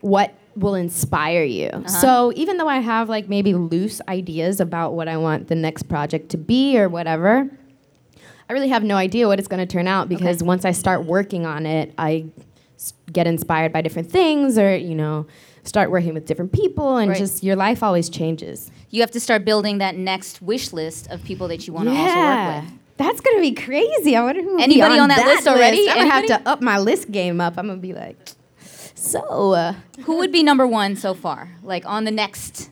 what 0.00 0.34
will 0.56 0.74
inspire 0.74 1.42
you. 1.42 1.70
So 1.86 2.32
even 2.36 2.58
though 2.58 2.68
I 2.68 2.78
have 2.78 3.08
like 3.08 3.28
maybe 3.28 3.54
loose 3.54 4.00
ideas 4.08 4.60
about 4.60 4.94
what 4.94 5.08
I 5.08 5.16
want 5.16 5.48
the 5.48 5.56
next 5.56 5.84
project 5.84 6.30
to 6.30 6.36
be 6.36 6.78
or 6.78 6.88
whatever, 6.88 7.50
I 8.48 8.52
really 8.52 8.68
have 8.68 8.82
no 8.84 8.96
idea 8.96 9.26
what 9.26 9.38
it's 9.38 9.48
going 9.48 9.66
to 9.66 9.70
turn 9.72 9.88
out 9.88 10.08
because 10.08 10.38
Okay. 10.42 10.46
once 10.46 10.64
I 10.64 10.72
start 10.72 11.04
working 11.06 11.46
on 11.46 11.64
it, 11.66 11.92
I 11.98 12.26
s- 12.76 12.92
get 13.12 13.26
inspired 13.26 13.72
by 13.72 13.80
different 13.80 14.10
things 14.10 14.58
or, 14.58 14.76
you 14.76 14.94
know, 14.94 15.26
start 15.62 15.90
working 15.90 16.12
with 16.14 16.26
different 16.26 16.52
people 16.52 16.96
and 16.98 17.10
Right. 17.10 17.18
just 17.18 17.42
your 17.42 17.56
life 17.56 17.82
always 17.82 18.08
changes. 18.10 18.70
You 18.90 19.00
have 19.00 19.10
to 19.12 19.20
start 19.20 19.44
building 19.44 19.78
that 19.78 19.96
next 19.96 20.42
wish 20.42 20.72
list 20.72 21.10
of 21.10 21.24
people 21.24 21.48
that 21.48 21.66
you 21.66 21.72
want 21.72 21.88
to 21.88 21.94
also 21.96 22.16
work 22.20 22.64
with. 22.64 22.72
That's 22.96 23.20
gonna 23.20 23.40
be 23.40 23.52
crazy. 23.52 24.14
I 24.14 24.22
wonder 24.22 24.42
who. 24.42 24.60
Anybody 24.60 24.98
on 25.00 25.08
that 25.08 25.26
list 25.26 25.48
already? 25.48 25.88
I'm 25.90 25.96
gonna 25.96 26.10
have 26.10 26.26
to 26.26 26.48
up 26.48 26.60
my 26.62 26.78
list 26.78 27.10
game 27.10 27.40
up. 27.40 27.54
I'm 27.56 27.66
gonna 27.66 27.80
be 27.80 27.92
like, 27.92 28.16
so. 28.94 29.52
Uh, 29.52 29.74
Who 30.04 30.18
would 30.18 30.30
be 30.30 30.42
number 30.44 30.66
one 30.66 30.94
so 30.96 31.12
far? 31.14 31.48
Like 31.64 31.84
on 31.86 32.04
the 32.04 32.10
next 32.12 32.70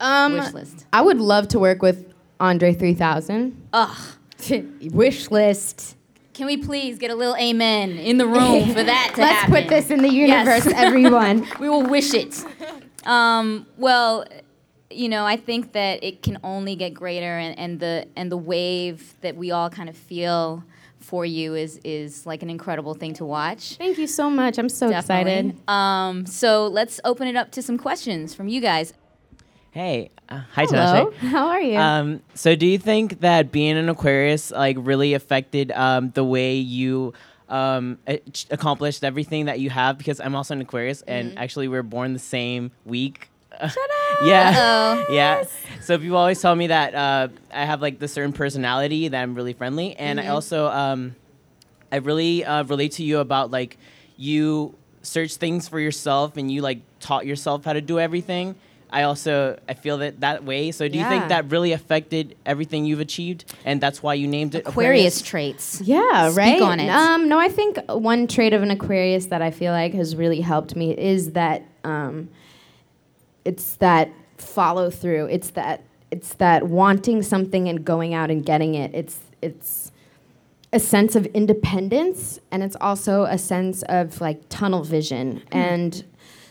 um, 0.00 0.34
wish 0.34 0.52
list? 0.52 0.84
I 0.92 1.00
would 1.00 1.18
love 1.18 1.48
to 1.48 1.58
work 1.58 1.82
with 1.82 2.12
Andre 2.38 2.72
3000. 2.74 3.56
Ugh. 3.72 3.96
wish 4.92 5.30
list. 5.30 5.96
Can 6.32 6.46
we 6.46 6.56
please 6.56 6.98
get 6.98 7.10
a 7.10 7.14
little 7.14 7.36
amen 7.36 7.90
in 7.90 8.18
the 8.18 8.26
room 8.26 8.66
for 8.74 8.82
that 8.82 9.12
to 9.14 9.20
Let's 9.20 9.32
happen? 9.40 9.54
put 9.54 9.68
this 9.68 9.90
in 9.90 10.02
the 10.02 10.10
Yes. 10.12 10.46
universe, 10.46 10.66
everyone. 10.76 11.46
we 11.60 11.68
will 11.68 11.84
wish 11.84 12.12
it. 12.12 12.44
Um, 13.06 13.66
well, 13.76 14.24
you 14.90 15.08
know, 15.08 15.24
I 15.24 15.36
think 15.36 15.72
that 15.72 16.02
it 16.02 16.22
can 16.22 16.38
only 16.42 16.74
get 16.76 16.90
greater, 16.94 17.38
and, 17.38 17.58
and 17.58 17.80
the 17.80 18.06
and 18.16 18.30
the 18.32 18.36
wave 18.36 19.14
that 19.20 19.36
we 19.36 19.50
all 19.50 19.70
kind 19.70 19.88
of 19.88 19.96
feel 19.96 20.64
for 21.00 21.24
you 21.26 21.54
is 21.54 21.80
is 21.84 22.26
like 22.26 22.42
an 22.42 22.50
incredible 22.50 22.94
thing 22.94 23.12
to 23.14 23.24
watch. 23.24 23.74
Thank 23.76 23.98
you 23.98 24.06
so 24.06 24.28
much. 24.30 24.58
I'm 24.58 24.68
so 24.68 24.88
Definitely. 24.90 25.32
excited. 25.50 25.68
Um, 25.68 26.26
so 26.26 26.66
let's 26.66 27.00
open 27.04 27.28
it 27.28 27.36
up 27.36 27.50
to 27.52 27.62
some 27.62 27.76
questions 27.78 28.34
from 28.34 28.48
you 28.48 28.60
guys. 28.60 28.92
Hey, 29.74 30.10
uh, 30.28 30.42
hi 30.52 30.66
Hello. 30.66 31.10
Tinashe. 31.10 31.14
How 31.30 31.48
are 31.48 31.60
you? 31.60 31.76
Um, 31.76 32.22
so 32.34 32.54
do 32.54 32.64
you 32.64 32.78
think 32.78 33.22
that 33.22 33.50
being 33.50 33.76
an 33.76 33.88
Aquarius 33.88 34.52
like 34.52 34.76
really 34.78 35.14
affected 35.14 35.72
um, 35.72 36.10
the 36.10 36.22
way 36.22 36.54
you 36.54 37.12
um, 37.48 37.98
ach- 38.06 38.46
accomplished 38.52 39.02
everything 39.02 39.46
that 39.46 39.58
you 39.58 39.70
have? 39.70 39.98
Because 39.98 40.20
I'm 40.20 40.36
also 40.36 40.54
an 40.54 40.60
Aquarius, 40.60 41.02
and 41.02 41.36
actually 41.36 41.66
we're 41.66 41.82
born 41.82 42.12
the 42.12 42.20
same 42.20 42.70
week. 42.86 43.28
Shut 43.60 43.62
up. 43.76 44.18
yeah. 44.24 44.52
Uh-oh. 44.56 45.06
Yeah. 45.12 45.42
So 45.82 45.98
people 45.98 46.18
always 46.18 46.40
tell 46.40 46.54
me 46.54 46.68
that 46.68 46.94
uh, 46.94 47.28
I 47.52 47.64
have 47.64 47.82
like 47.82 47.98
the 47.98 48.06
certain 48.06 48.32
personality 48.32 49.08
that 49.08 49.20
I'm 49.20 49.34
really 49.34 49.54
friendly, 49.54 49.96
and 49.96 50.20
I 50.20 50.28
also 50.28 50.68
um, 50.68 51.16
I 51.90 51.96
really 51.96 52.44
uh, 52.44 52.62
relate 52.62 52.92
to 52.92 53.02
you 53.02 53.18
about 53.18 53.50
like 53.50 53.76
you 54.16 54.76
search 55.02 55.34
things 55.34 55.66
for 55.66 55.80
yourself 55.80 56.36
and 56.36 56.48
you 56.48 56.62
like 56.62 56.78
taught 57.00 57.26
yourself 57.26 57.64
how 57.64 57.72
to 57.72 57.80
do 57.80 57.98
everything. 57.98 58.54
I 58.94 59.02
also 59.02 59.58
I 59.68 59.74
feel 59.74 59.98
that 59.98 60.20
that 60.20 60.44
way. 60.44 60.70
So 60.70 60.86
do 60.86 60.96
you 60.96 61.04
think 61.08 61.28
that 61.28 61.50
really 61.50 61.72
affected 61.72 62.36
everything 62.46 62.84
you've 62.84 63.00
achieved, 63.00 63.44
and 63.64 63.80
that's 63.80 64.04
why 64.04 64.14
you 64.14 64.28
named 64.28 64.54
it 64.54 64.60
Aquarius 64.60 65.20
Aquarius? 65.20 65.22
traits. 65.22 65.80
Yeah, 65.80 66.30
Speak 66.30 66.38
right. 66.38 66.62
on 66.62 66.78
it. 66.78 66.88
Um, 66.88 67.28
no, 67.28 67.40
I 67.40 67.48
think 67.48 67.80
one 67.88 68.28
trait 68.28 68.52
of 68.52 68.62
an 68.62 68.70
Aquarius 68.70 69.26
that 69.26 69.42
I 69.42 69.50
feel 69.50 69.72
like 69.72 69.94
has 69.94 70.14
really 70.14 70.40
helped 70.40 70.76
me 70.76 70.96
is 70.96 71.32
that 71.32 71.64
um, 71.82 72.28
it's 73.44 73.74
that 73.76 74.12
follow 74.38 74.90
through. 74.90 75.26
It's 75.26 75.50
that 75.50 75.82
it's 76.12 76.34
that 76.34 76.68
wanting 76.68 77.22
something 77.22 77.68
and 77.68 77.84
going 77.84 78.14
out 78.14 78.30
and 78.30 78.46
getting 78.46 78.76
it. 78.76 78.94
It's 78.94 79.18
it's 79.42 79.90
a 80.72 80.78
sense 80.78 81.16
of 81.16 81.26
independence 81.26 82.38
and 82.50 82.62
it's 82.62 82.76
also 82.80 83.24
a 83.24 83.38
sense 83.38 83.82
of 83.88 84.20
like 84.20 84.40
tunnel 84.48 84.82
vision 84.82 85.40
and 85.52 86.04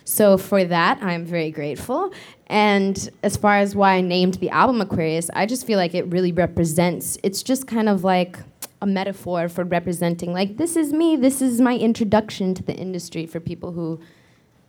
so 0.04 0.38
for 0.38 0.64
that 0.64 1.02
i'm 1.02 1.26
very 1.26 1.50
grateful 1.52 2.12
and 2.48 3.10
as 3.24 3.38
far 3.38 3.58
as 3.58 3.76
why 3.76 3.94
i 3.96 4.02
named 4.02 4.36
the 4.36 4.50
album 4.50 4.82
aquarius 4.82 5.30
i 5.34 5.46
just 5.46 5.66
feel 5.66 5.78
like 5.78 5.94
it 5.94 6.06
really 6.08 6.32
represents 6.32 7.18
it's 7.24 7.42
just 7.44 7.68
kind 7.68 7.88
of 7.90 8.04
like 8.04 8.38
a 8.82 8.86
metaphor 8.86 9.48
for 9.48 9.64
representing 9.64 10.34
like 10.34 10.58
this 10.58 10.76
is 10.76 10.92
me 10.92 11.16
this 11.16 11.42
is 11.42 11.62
my 11.62 11.78
introduction 11.78 12.54
to 12.54 12.62
the 12.64 12.76
industry 12.76 13.26
for 13.26 13.40
people 13.40 13.72
who 13.72 14.00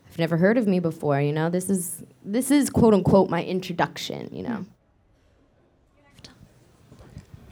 have 0.07 0.19
never 0.19 0.37
heard 0.37 0.57
of 0.57 0.67
me 0.69 0.79
before 0.79 1.21
you 1.21 1.33
know 1.33 1.51
this 1.51 1.69
is 1.69 2.03
this 2.25 2.51
is 2.53 2.71
quote 2.71 2.95
unquote 2.95 3.29
my 3.29 3.43
introduction 3.43 4.29
you 4.33 4.43
know 4.43 4.65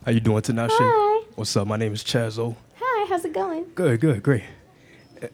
How 0.04 0.10
you 0.10 0.18
doing, 0.18 0.42
Tinashe? 0.42 0.70
Hi. 0.72 1.24
What's 1.36 1.56
up? 1.56 1.68
My 1.68 1.76
name 1.76 1.92
is 1.92 2.02
Chazo. 2.02 2.56
hi 2.74 3.06
how's 3.08 3.24
it 3.24 3.32
going 3.32 3.66
Good, 3.76 4.00
good, 4.00 4.20
great. 4.20 4.42
Eh, 5.20 5.28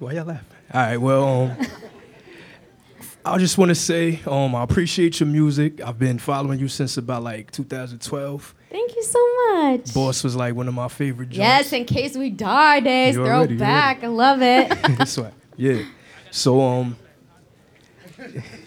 Why 0.00 0.12
y'all 0.14 0.24
laughing? 0.24 0.53
All 0.74 0.80
right, 0.80 0.96
well, 0.96 1.24
um, 1.52 1.56
I 3.24 3.38
just 3.38 3.56
want 3.58 3.68
to 3.68 3.74
say 3.76 4.20
um, 4.26 4.54
I 4.56 4.62
appreciate 4.64 5.20
your 5.20 5.28
music. 5.28 5.80
I've 5.80 5.98
been 6.00 6.18
following 6.18 6.58
you 6.58 6.66
since 6.68 6.96
about 6.96 7.22
like 7.22 7.52
2012. 7.52 8.54
thank 8.70 8.96
you 8.96 9.02
so 9.04 9.18
much 9.52 9.94
Boss 9.94 10.24
was 10.24 10.34
like 10.34 10.54
one 10.56 10.66
of 10.66 10.74
my 10.74 10.88
favorite 10.88 11.26
joints. 11.28 11.38
Yes, 11.38 11.72
in 11.72 11.84
case 11.84 12.16
we 12.16 12.30
die 12.30 12.80
days, 12.80 13.14
You 13.14 13.24
already- 13.24 13.52
you 13.54 13.58
throwback. 13.60 14.02
I 14.02 14.08
love 14.08 14.42
it. 14.42 14.68
That's 14.98 15.16
right. 15.16 15.32
Yeah. 15.56 15.82
So 16.32 16.60
um 16.60 16.96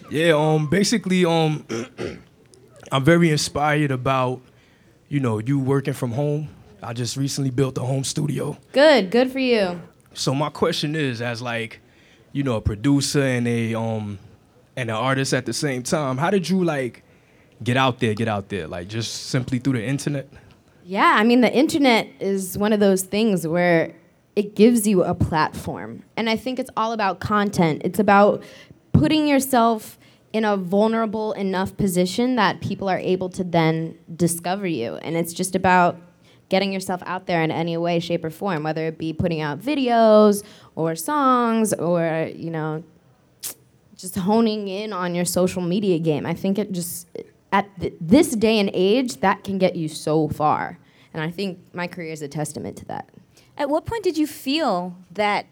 yeah, 0.10 0.32
um 0.32 0.70
basically 0.70 1.26
um 1.26 1.66
I'm 2.92 3.04
very 3.04 3.30
inspired 3.30 3.92
about 3.92 4.42
you 5.10 5.20
know, 5.20 5.40
you 5.40 5.60
working 5.60 5.94
from 5.94 6.12
home. 6.14 6.48
I 6.82 6.94
just 6.94 7.18
recently 7.18 7.50
built 7.52 7.78
a 7.78 7.82
home 7.82 8.04
studio. 8.06 8.58
good, 8.72 9.12
good 9.12 9.30
for 9.32 9.40
you. 9.40 9.82
So 10.14 10.34
my 10.34 10.50
question 10.50 10.96
is, 10.96 11.22
as 11.22 11.42
like, 11.42 11.80
you 12.38 12.44
know, 12.44 12.58
a 12.58 12.62
producer 12.62 13.24
and 13.24 13.48
a 13.48 13.74
um 13.74 14.20
and 14.76 14.92
an 14.92 14.96
artist 14.96 15.34
at 15.34 15.48
the 15.48 15.54
same 15.54 15.82
time, 15.82 16.20
how 16.20 16.30
did 16.30 16.48
you 16.48 16.64
like 16.64 17.04
get 17.64 17.76
out 17.76 18.00
there, 18.00 18.14
get 18.14 18.28
out 18.28 18.50
there? 18.50 18.68
Like 18.68 18.88
just 18.88 19.12
simply 19.26 19.58
through 19.58 19.74
the 19.74 19.84
internet? 19.84 20.30
Yeah, 20.84 21.16
I 21.18 21.24
mean, 21.24 21.42
the 21.42 21.52
internet 21.52 22.08
is 22.20 22.56
one 22.56 22.74
of 22.74 22.80
those 22.80 23.02
things 23.02 23.48
where 23.48 23.96
it 24.36 24.56
gives 24.56 24.88
you 24.88 25.04
a 25.04 25.16
platform. 25.16 26.04
And 26.16 26.30
I 26.30 26.36
think 26.36 26.60
it's 26.60 26.70
all 26.78 26.92
about 26.92 27.20
content. 27.20 27.82
It's 27.84 27.98
about 27.98 28.44
putting 28.92 29.28
yourself 29.28 29.98
in 30.32 30.46
a 30.46 30.56
vulnerable 30.56 31.34
enough 31.34 31.76
position 31.76 32.36
that 32.36 32.62
people 32.62 32.88
are 32.88 33.00
able 33.00 33.30
to 33.30 33.44
then 33.44 33.98
discover 34.16 34.68
you. 34.68 34.98
And 34.98 35.18
it's 35.18 35.34
just 35.34 35.56
about 35.56 36.00
getting 36.50 36.72
yourself 36.72 37.02
out 37.06 37.28
there 37.28 37.42
in 37.42 37.52
any 37.52 37.78
way, 37.78 38.00
shape, 38.00 38.24
or 38.24 38.30
form, 38.30 38.64
whether 38.64 38.86
it 38.86 38.98
be 38.98 39.14
putting 39.14 39.42
out 39.42 39.60
videos 39.60 40.44
or 40.76 40.96
songs 40.96 41.74
or, 41.74 42.30
you 42.34 42.50
know, 42.50 42.84
just 43.96 44.16
honing 44.16 44.68
in 44.68 44.94
on 44.94 45.16
your 45.16 45.26
social 45.26 45.62
media 45.62 46.00
game. 46.00 46.26
I 46.26 46.34
think 46.34 46.58
it 46.60 46.72
just 46.72 47.08
at 47.52 47.68
th- 47.80 47.94
this 48.00 48.36
day 48.36 48.60
and 48.60 48.70
age 48.74 49.18
that 49.22 49.44
can 49.44 49.58
get 49.58 49.76
you 49.76 49.88
so 49.88 50.28
far. 50.28 50.80
And 51.14 51.22
I 51.22 51.32
think 51.32 51.60
my 51.74 51.88
career 51.88 52.12
is 52.12 52.22
a 52.22 52.28
testament 52.28 52.78
to 52.78 52.86
that. 52.86 53.10
At 53.58 53.70
what 53.70 53.86
point 53.86 54.04
did 54.04 54.18
you 54.18 54.28
feel 54.28 54.96
that 55.14 55.48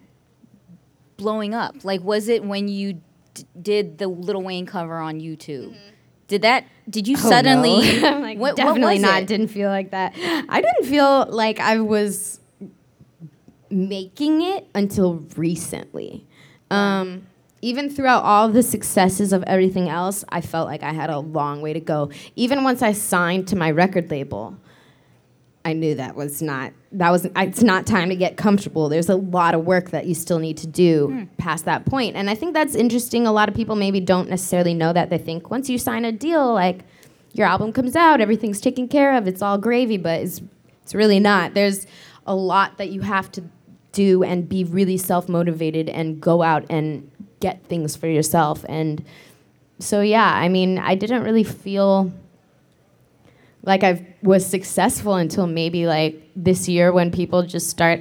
blowing 1.17 1.55
up? 1.55 1.83
Like, 1.83 2.03
was 2.03 2.27
it 2.27 2.43
when 2.43 2.67
you 2.67 3.01
d- 3.33 3.45
did 3.59 3.97
the 3.97 4.07
Lil 4.07 4.43
Wayne 4.43 4.65
cover 4.65 4.97
on 4.97 5.19
YouTube? 5.19 5.69
Mm-hmm. 5.69 5.94
Did 6.27 6.41
that? 6.41 6.65
Did 6.89 7.07
you 7.07 7.17
suddenly? 7.17 7.97
Oh, 7.97 8.01
no. 8.01 8.15
I'm 8.15 8.21
like, 8.21 8.37
what, 8.39 8.51
what 8.51 8.55
definitely 8.57 8.95
was 8.95 9.01
not. 9.03 9.23
it? 9.23 9.27
Didn't 9.27 9.47
feel 9.47 9.69
like 9.69 9.91
that. 9.91 10.13
I 10.49 10.61
didn't 10.61 10.89
feel 10.89 11.27
like 11.29 11.59
I 11.59 11.79
was 11.79 12.39
making 13.69 14.41
it 14.41 14.67
until 14.73 15.25
recently. 15.35 16.25
Um, 16.71 17.27
even 17.61 17.89
throughout 17.89 18.23
all 18.23 18.49
the 18.49 18.63
successes 18.63 19.33
of 19.33 19.43
everything 19.43 19.89
else, 19.89 20.23
I 20.29 20.41
felt 20.41 20.67
like 20.67 20.83
I 20.83 20.93
had 20.93 21.09
a 21.09 21.19
long 21.19 21.61
way 21.61 21.73
to 21.73 21.79
go. 21.79 22.11
Even 22.35 22.63
once 22.63 22.81
I 22.81 22.91
signed 22.91 23.47
to 23.49 23.55
my 23.55 23.71
record 23.71 24.09
label, 24.11 24.57
I 25.65 25.73
knew 25.73 25.95
that 25.95 26.15
was 26.15 26.41
not 26.41 26.71
that 26.93 27.09
was 27.09 27.25
it's 27.35 27.63
not 27.63 27.85
time 27.85 28.09
to 28.09 28.15
get 28.15 28.37
comfortable. 28.37 28.87
There's 28.87 29.09
a 29.09 29.15
lot 29.15 29.55
of 29.55 29.65
work 29.65 29.89
that 29.89 30.05
you 30.05 30.13
still 30.13 30.39
need 30.39 30.57
to 30.57 30.67
do 30.67 31.07
hmm. 31.07 31.23
past 31.37 31.65
that 31.65 31.85
point. 31.85 32.15
And 32.15 32.29
I 32.29 32.35
think 32.35 32.53
that's 32.53 32.75
interesting. 32.75 33.27
A 33.27 33.31
lot 33.31 33.49
of 33.49 33.55
people 33.55 33.75
maybe 33.75 33.99
don't 33.99 34.29
necessarily 34.29 34.73
know 34.73 34.93
that. 34.93 35.09
They 35.09 35.17
think 35.17 35.49
once 35.49 35.69
you 35.69 35.77
sign 35.77 36.05
a 36.05 36.11
deal, 36.11 36.53
like 36.53 36.81
your 37.33 37.47
album 37.47 37.73
comes 37.73 37.95
out, 37.95 38.21
everything's 38.21 38.61
taken 38.61 38.87
care 38.87 39.17
of, 39.17 39.27
it's 39.27 39.41
all 39.41 39.57
gravy, 39.57 39.97
but 39.97 40.21
it's 40.21 40.41
it's 40.83 40.93
really 40.93 41.19
not. 41.19 41.55
There's 41.55 41.87
a 42.27 42.35
lot 42.35 42.77
that 42.77 42.89
you 42.89 43.01
have 43.01 43.31
to 43.33 43.43
do 43.91 44.23
and 44.23 44.47
be 44.47 44.63
really 44.63 44.97
self-motivated 44.97 45.89
and 45.89 46.21
go 46.21 46.43
out 46.43 46.65
and 46.69 47.09
get 47.39 47.63
things 47.65 47.95
for 47.95 48.07
yourself 48.07 48.65
and 48.67 49.03
so 49.79 50.01
yeah, 50.01 50.33
I 50.33 50.47
mean, 50.49 50.79
I 50.79 50.95
didn't 50.95 51.23
really 51.23 51.43
feel 51.43 52.11
like 53.63 53.83
I 53.83 54.05
was 54.25 54.45
successful 54.45 55.15
until 55.15 55.47
maybe 55.47 55.85
like 55.87 56.21
this 56.35 56.67
year 56.67 56.91
when 56.91 57.11
people 57.11 57.43
just 57.43 57.69
start 57.69 57.99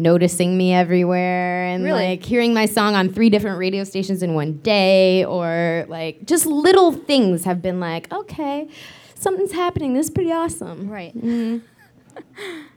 noticing 0.00 0.56
me 0.56 0.72
everywhere 0.72 1.64
and 1.64 1.82
Really? 1.82 2.04
like 2.10 2.22
hearing 2.22 2.54
my 2.54 2.66
song 2.66 2.94
on 2.94 3.12
three 3.12 3.30
different 3.30 3.58
radio 3.58 3.82
stations 3.82 4.22
in 4.22 4.34
one 4.34 4.58
day 4.58 5.24
or 5.24 5.84
like 5.88 6.24
just 6.24 6.46
little 6.46 6.92
things 6.92 7.44
have 7.44 7.60
been 7.60 7.80
like, 7.80 8.12
okay, 8.12 8.68
something's 9.16 9.50
happening. 9.52 9.94
This 9.94 10.06
is 10.06 10.10
pretty 10.10 10.30
awesome. 10.30 10.88
Right. 10.88 11.16
Mm-hmm. 11.16 11.58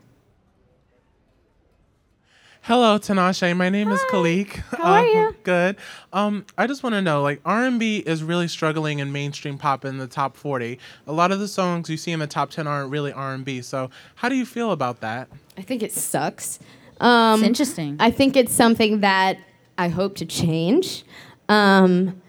Hello, 2.63 3.00
Tinashe. 3.00 3.58
My 3.58 3.69
name 3.69 3.91
is 3.91 4.00
Khalik. 4.12 4.58
How 4.78 4.84
are 4.93 5.06
you? 5.06 5.36
Good. 5.43 5.78
Um, 6.13 6.45
I 6.60 6.67
just 6.67 6.84
want 6.84 6.93
to 6.93 7.02
know, 7.02 7.24
like, 7.24 7.41
R&B 7.43 7.97
is 8.06 8.24
really 8.24 8.47
struggling 8.47 9.00
in 9.00 9.12
mainstream 9.12 9.58
pop 9.58 9.84
in 9.84 9.97
the 9.97 10.06
top 10.06 10.38
40. 10.38 10.78
A 11.08 11.12
lot 11.12 11.32
of 11.32 11.39
the 11.39 11.47
songs 11.47 11.89
you 11.89 11.97
see 11.97 12.12
in 12.12 12.19
the 12.19 12.28
top 12.28 12.52
10 12.52 12.67
aren't 12.67 12.91
really 12.91 13.12
R&B. 13.12 13.63
So, 13.63 13.89
how 14.15 14.30
do 14.30 14.36
you 14.36 14.45
feel 14.45 14.71
about 14.71 15.02
that? 15.02 15.28
I 15.58 15.63
think 15.63 15.82
it 15.82 15.91
sucks. 15.91 16.60
Um, 17.00 17.39
It's 17.39 17.47
interesting. 17.47 17.95
I 18.00 18.12
think 18.12 18.36
it's 18.36 18.54
something 18.54 19.00
that 19.00 19.39
I 19.80 19.88
hope 19.88 20.15
to 20.17 20.26
change. 20.26 21.04
Um, 21.50 22.21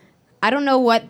I 0.42 0.48
don't 0.48 0.64
know 0.64 0.78
what 0.78 1.04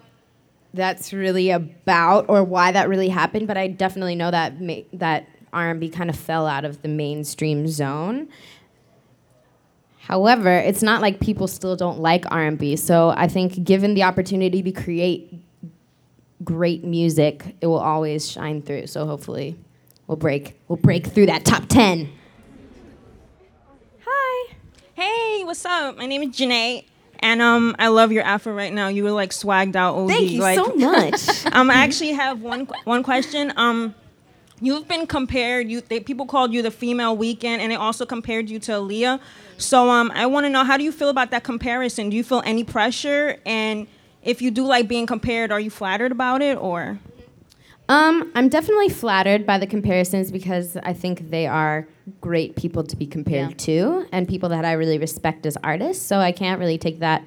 that's 0.75 1.13
really 1.13 1.51
about 1.51 2.27
or 2.29 2.43
why 2.43 2.73
that 2.73 2.89
really 2.89 3.09
happened, 3.09 3.47
but 3.47 3.57
I 3.57 3.69
definitely 3.69 4.17
know 4.17 4.33
that 4.33 4.61
ma- 4.61 4.83
that 4.95 5.29
R&B 5.53 5.91
kind 5.91 6.11
of 6.11 6.17
fell 6.17 6.47
out 6.47 6.65
of 6.65 6.83
the 6.83 6.89
mainstream 6.89 7.69
zone. 7.69 8.29
However, 10.03 10.51
it's 10.51 10.83
not 10.83 11.01
like 11.01 11.21
people 11.21 11.47
still 11.47 11.77
don't 11.77 12.01
like 12.01 12.25
R&B. 12.29 12.75
So 12.75 13.11
I 13.11 13.29
think 13.29 13.63
given 13.63 13.95
the 13.95 14.03
opportunity 14.03 14.61
to 14.61 14.73
create 14.73 15.33
great 16.43 16.83
music, 16.83 17.55
it 17.61 17.69
will 17.69 17.79
always 17.79 18.29
shine 18.29 18.63
through. 18.63 18.89
So 18.89 19.07
hopefully, 19.07 19.57
we'll 20.09 20.17
break 20.17 20.61
we'll 20.67 20.77
break 20.77 21.07
through 21.07 21.27
that 21.27 21.45
top 21.45 21.69
10. 21.69 22.11
Hi. 24.05 24.55
Hey, 24.95 25.45
what's 25.45 25.65
up? 25.65 25.97
My 25.97 26.07
name 26.07 26.25
is 26.25 26.31
Janae, 26.31 26.85
and 27.21 27.41
um, 27.41 27.77
I 27.79 27.87
love 27.87 28.11
your 28.11 28.25
afro 28.25 28.53
right 28.53 28.73
now. 28.73 28.89
You 28.89 29.05
were 29.05 29.13
like 29.13 29.31
swagged 29.31 29.77
out 29.77 29.95
OG. 29.95 30.09
Thank 30.09 30.31
you 30.33 30.41
like, 30.41 30.57
so 30.57 30.75
much. 30.75 31.47
um, 31.55 31.71
I 31.71 31.75
actually 31.75 32.13
have 32.15 32.43
one 32.43 32.67
one 32.83 33.05
question. 33.05 33.53
Um, 33.57 33.95
you've 34.63 34.89
been 34.89 35.07
compared. 35.07 35.69
You 35.69 35.81
they, 35.83 36.01
people 36.01 36.25
called 36.27 36.55
you 36.55 36.63
the 36.63 36.71
female 36.71 37.17
Weeknd, 37.17 37.45
and 37.59 37.71
they 37.71 37.77
also 37.77 38.07
compared 38.07 38.49
you 38.49 38.59
to 38.61 38.73
Aaliyah. 38.73 39.21
So 39.59 39.91
um, 39.91 40.11
I 40.15 40.25
want 40.27 40.47
to 40.47 40.51
know 40.51 40.65
how 40.65 40.77
do 40.77 40.85
you 40.85 40.93
feel 40.93 41.09
about 41.11 41.31
that 41.33 41.45
comparison? 41.45 42.09
Do 42.11 42.17
you 42.17 42.25
feel 42.25 42.43
any 42.47 42.65
pressure? 42.65 43.37
And 43.45 43.87
if 44.23 44.41
you 44.41 44.51
do 44.51 44.65
like 44.65 44.89
being 44.89 45.07
compared, 45.07 45.53
are 45.53 45.61
you 45.61 45.71
flattered 45.71 46.13
about 46.13 46.41
it 46.41 46.57
or? 46.57 46.99
Um, 47.89 48.31
I'm 48.35 48.49
definitely 48.49 48.89
flattered 48.89 49.45
by 49.45 49.59
the 49.59 49.67
comparisons 49.67 50.31
because 50.31 50.77
I 50.79 50.93
think 50.93 51.31
they 51.31 51.47
are 51.47 51.87
great 52.21 52.57
people 52.57 52.85
to 52.85 52.97
be 52.97 53.07
compared 53.07 53.51
Yeah. 53.51 53.57
to 53.57 54.07
and 54.13 54.27
people 54.27 54.49
that 54.51 54.65
I 54.65 54.73
really 54.73 54.99
respect 54.99 55.45
as 55.45 55.57
artists. 55.63 56.07
So 56.07 56.19
I 56.19 56.33
can't 56.33 56.59
really 56.61 56.79
take 56.79 57.01
that 57.01 57.25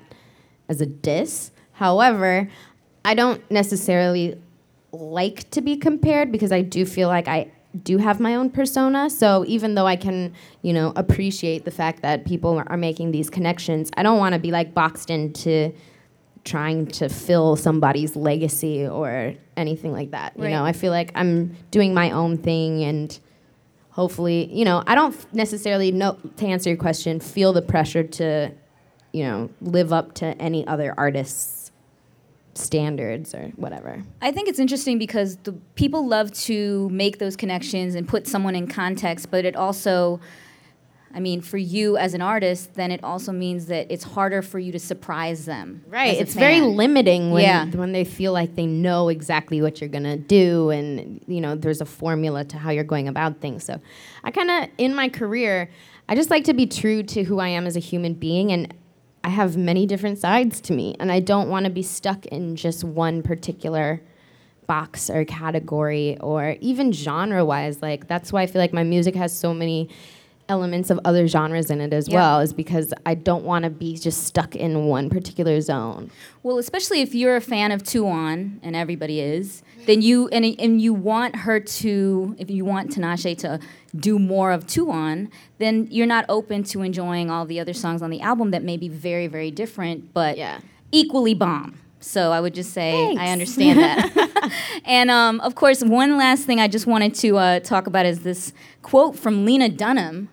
as 0.70 0.82
a 0.82 0.86
diss. 0.86 1.52
However, 1.74 2.50
I 3.04 3.14
don't 3.14 3.40
necessarily 3.52 4.40
like 5.00 5.50
to 5.52 5.62
be 5.62 5.78
compared 5.78 6.32
because 6.32 6.52
I 6.52 6.62
do 6.62 6.86
feel 6.86 7.08
like 7.08 7.28
I 7.28 7.52
do 7.84 7.98
have 7.98 8.20
my 8.20 8.36
own 8.36 8.50
persona. 8.50 9.10
So 9.10 9.44
even 9.48 9.76
though 9.76 9.88
I 9.88 9.96
can, 9.96 10.34
you 10.62 10.74
know, 10.74 10.94
appreciate 10.96 11.66
the 11.66 11.72
fact 11.72 12.02
that 12.02 12.26
people 12.26 12.64
are 12.66 12.78
making 12.78 13.12
these 13.12 13.30
connections, 13.30 13.92
I 13.98 14.04
don't 14.04 14.18
want 14.18 14.34
to 14.34 14.40
be 14.40 14.52
like 14.52 14.74
boxed 14.74 15.10
into 15.10 15.74
trying 16.44 16.86
to 16.86 17.10
fill 17.10 17.56
somebody's 17.56 18.16
legacy 18.16 18.88
or 18.88 19.34
anything 19.58 19.92
like 19.92 20.12
that. 20.12 20.38
You 20.38 20.50
know, 20.50 20.64
I 20.64 20.74
feel 20.74 20.92
like 20.92 21.12
I'm 21.16 21.56
doing 21.72 21.94
my 21.94 22.12
own 22.12 22.38
thing 22.38 22.84
and 22.84 23.18
hopefully, 23.90 24.54
you 24.54 24.64
know, 24.64 24.84
I 24.86 24.94
don't 24.94 25.34
necessarily 25.34 25.92
know 25.92 26.18
to 26.38 26.46
answer 26.46 26.70
your 26.70 26.78
question, 26.78 27.20
feel 27.20 27.52
the 27.52 27.62
pressure 27.62 28.04
to, 28.04 28.52
you 29.12 29.24
know, 29.24 29.50
live 29.60 29.92
up 29.92 30.14
to 30.16 30.26
any 30.40 30.68
other 30.68 30.94
artist's 30.98 31.65
standards 32.58 33.36
or 33.36 33.52
whatever. 33.58 34.02
I 34.22 34.32
think 34.32 34.48
it's 34.50 34.60
interesting 34.60 34.98
because 34.98 35.38
the 35.38 35.54
people 35.76 36.08
love 36.08 36.32
to 36.44 36.90
make 36.90 37.20
those 37.20 37.36
connections 37.36 37.96
and 37.96 38.08
put 38.08 38.28
someone 38.28 38.56
in 38.56 38.68
context, 38.68 39.30
but 39.30 39.46
it 39.46 39.56
also, 39.56 40.20
I 41.14 41.20
mean, 41.20 41.42
for 41.42 41.58
you 41.58 41.98
as 41.98 42.14
an 42.14 42.22
artist, 42.22 42.74
then 42.76 42.92
it 42.92 43.04
also 43.04 43.32
means 43.32 43.66
that 43.68 43.88
it's 43.90 44.04
harder 44.04 44.42
for 44.42 44.60
you 44.60 44.72
to 44.72 44.80
surprise 44.80 45.46
them. 45.46 45.84
Right. 45.88 46.18
It's 46.20 46.34
very 46.34 46.62
limiting 46.62 47.32
when 47.32 47.44
Yeah. 47.44 47.66
when 47.68 47.92
they 47.92 48.04
feel 48.06 48.32
like 48.34 48.56
they 48.56 48.66
know 48.66 49.10
exactly 49.10 49.62
what 49.62 49.80
you're 49.82 49.90
gonna 49.90 50.18
do, 50.18 50.70
and 50.72 51.22
you 51.28 51.42
know 51.42 51.56
there's 51.56 51.82
a 51.82 51.86
formula 51.86 52.44
to 52.46 52.58
how 52.58 52.72
you're 52.72 52.84
going 52.84 53.08
about 53.08 53.40
things. 53.42 53.64
So, 53.66 53.80
I 54.24 54.32
kind 54.32 54.50
of 54.50 54.70
in 54.78 54.96
my 54.96 55.10
career, 55.10 55.70
I 56.08 56.16
just 56.16 56.30
like 56.30 56.46
to 56.46 56.54
be 56.54 56.68
true 56.68 57.04
to 57.04 57.24
who 57.24 57.40
I 57.40 57.50
am 57.50 57.66
as 57.68 57.76
a 57.76 57.80
human 57.82 58.14
being, 58.14 58.52
and 58.52 58.74
I 59.26 59.30
have 59.30 59.58
many 59.58 59.88
different 59.88 60.20
sides 60.20 60.62
to 60.62 60.74
me, 60.74 60.96
and 61.00 61.12
I 61.12 61.20
don't 61.20 61.50
want 61.50 61.66
to 61.66 61.72
be 61.72 61.82
stuck 61.82 62.28
in 62.28 62.56
just 62.56 62.84
one 62.84 63.24
particular 63.24 64.00
box 64.68 65.10
or 65.10 65.26
category 65.26 66.16
or 66.20 66.58
even 66.62 66.92
genre 66.92 67.44
wise. 67.44 67.82
Like 67.82 68.08
that's 68.08 68.32
why 68.32 68.44
I 68.44 68.46
feel 68.46 68.62
like 68.62 68.72
my 68.72 68.84
music 68.84 69.16
has 69.16 69.34
so 69.34 69.52
many 69.52 69.90
elements 70.48 70.90
of 70.90 71.00
other 71.06 71.28
genres 71.28 71.72
in 71.72 71.82
it 71.82 71.92
as 71.94 72.08
Yeah. 72.08 72.16
well 72.16 72.40
is 72.40 72.54
because 72.54 72.94
I 73.06 73.16
don't 73.16 73.44
want 73.46 73.64
to 73.64 73.70
be 73.72 73.98
just 73.98 74.24
stuck 74.26 74.56
in 74.56 74.86
one 74.86 75.10
particular 75.10 75.60
zone. 75.62 76.12
Well, 76.44 76.58
especially 76.60 77.02
if 77.02 77.16
you're 77.16 77.36
a 77.36 77.42
fan 77.42 77.72
of 77.72 77.84
2 77.84 78.08
On, 78.08 78.60
and 78.62 78.76
everybody 78.76 79.20
is, 79.22 79.64
then 79.88 80.02
you 80.02 80.28
and 80.30 80.46
and 80.60 80.82
you 80.82 80.94
want 80.94 81.36
her 81.38 81.60
to, 81.60 82.36
if 82.38 82.50
you 82.50 82.64
want 82.66 82.92
Tinashe 82.96 83.38
to 83.40 83.60
do 83.96 84.20
more 84.20 84.52
of 84.52 84.68
2 84.68 84.92
On, 84.92 85.30
then 85.58 85.88
you're 85.90 86.06
not 86.08 86.26
open 86.30 86.64
to 86.66 86.82
enjoying 86.84 87.32
all 87.32 87.46
the 87.46 87.60
other 87.60 87.74
songs 87.74 88.02
on 88.02 88.10
the 88.12 88.22
album 88.22 88.52
that 88.52 88.64
may 88.64 88.78
be 88.78 88.88
very, 88.90 89.28
very 89.28 89.50
different, 89.52 90.14
but 90.14 90.38
Yeah. 90.38 90.60
equally 90.92 91.34
bomb. 91.34 91.80
So 92.00 92.32
I 92.32 92.40
would 92.40 92.54
just 92.54 92.72
say 92.72 93.16
I 93.18 93.32
understand 93.32 93.80
that. 93.80 94.52
and 94.86 95.10
um, 95.10 95.40
of 95.42 95.56
course, 95.56 95.82
one 95.84 96.18
last 96.18 96.44
thing 96.46 96.60
I 96.60 96.68
just 96.68 96.86
wanted 96.86 97.16
to 97.16 97.38
uh, 97.38 97.60
talk 97.62 97.88
about 97.88 98.06
is 98.06 98.20
this 98.20 98.54
quote 98.84 99.18
from 99.18 99.44
Lena 99.44 99.70
Dunham. 99.70 100.30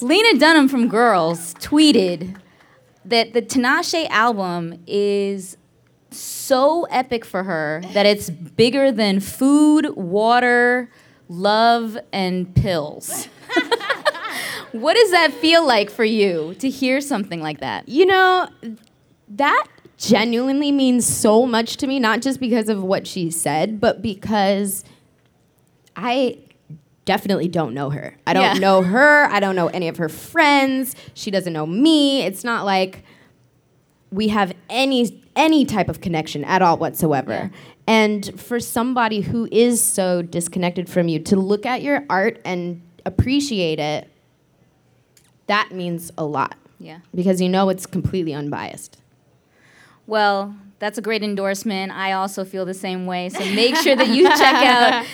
Lena 0.00 0.38
Dunham 0.38 0.68
from 0.68 0.88
Girls 0.88 1.54
tweeted 1.54 2.36
that 3.04 3.32
the 3.32 3.42
Tinashe 3.42 4.08
album 4.10 4.82
is 4.86 5.56
so 6.10 6.84
epic 6.84 7.24
for 7.24 7.44
her 7.44 7.82
that 7.92 8.06
it's 8.06 8.30
bigger 8.30 8.90
than 8.90 9.20
food, 9.20 9.94
water, 9.96 10.90
love, 11.28 11.96
and 12.12 12.54
pills. 12.54 13.26
what 14.72 14.94
does 14.94 15.10
that 15.10 15.32
feel 15.32 15.66
like 15.66 15.90
for 15.90 16.04
you 16.04 16.54
to 16.58 16.68
hear 16.68 17.00
something 17.00 17.40
like 17.40 17.60
that? 17.60 17.88
You 17.88 18.06
know, 18.06 18.48
that 19.28 19.66
genuinely 19.98 20.72
means 20.72 21.06
so 21.06 21.46
much 21.46 21.76
to 21.78 21.86
me, 21.86 21.98
not 21.98 22.22
just 22.22 22.40
because 22.40 22.68
of 22.68 22.82
what 22.82 23.06
she 23.06 23.30
said, 23.30 23.80
but 23.80 24.02
because 24.02 24.84
I 25.94 26.38
definitely 27.06 27.48
don't 27.48 27.72
know 27.72 27.88
her. 27.90 28.14
I 28.26 28.34
don't 28.34 28.42
Yeah. 28.42 28.52
know 28.58 28.82
her. 28.82 29.24
I 29.30 29.40
don't 29.40 29.56
know 29.56 29.68
any 29.68 29.88
of 29.88 29.96
her 29.96 30.08
friends. 30.10 30.94
She 31.14 31.30
doesn't 31.30 31.52
know 31.54 31.64
me. 31.66 32.22
It's 32.22 32.44
not 32.44 32.66
like 32.66 33.02
we 34.12 34.28
have 34.28 34.52
any 34.68 35.22
any 35.34 35.64
type 35.66 35.88
of 35.90 36.00
connection 36.00 36.44
at 36.44 36.62
all 36.62 36.78
whatsoever. 36.78 37.32
Yeah. 37.32 37.48
And 37.86 38.40
for 38.40 38.58
somebody 38.58 39.20
who 39.20 39.46
is 39.52 39.82
so 39.82 40.22
disconnected 40.22 40.88
from 40.88 41.08
you 41.08 41.18
to 41.20 41.36
look 41.36 41.66
at 41.66 41.82
your 41.82 42.04
art 42.08 42.40
and 42.44 42.80
appreciate 43.04 43.78
it, 43.78 44.08
that 45.46 45.72
means 45.72 46.10
a 46.16 46.24
lot 46.24 46.56
Yeah. 46.80 46.98
because 47.14 47.40
you 47.42 47.48
know 47.50 47.68
it's 47.68 47.84
completely 47.86 48.32
unbiased. 48.32 48.96
Well, 50.06 50.54
that's 50.78 50.98
a 50.98 51.02
great 51.02 51.22
endorsement. 51.22 51.92
I 51.92 52.12
also 52.12 52.44
feel 52.44 52.66
the 52.66 52.74
same 52.74 53.06
way. 53.06 53.28
So 53.30 53.38
make 53.54 53.76
sure 53.76 53.96
that 53.96 54.08
you 54.08 54.28
check 54.28 54.54
out 54.54 55.06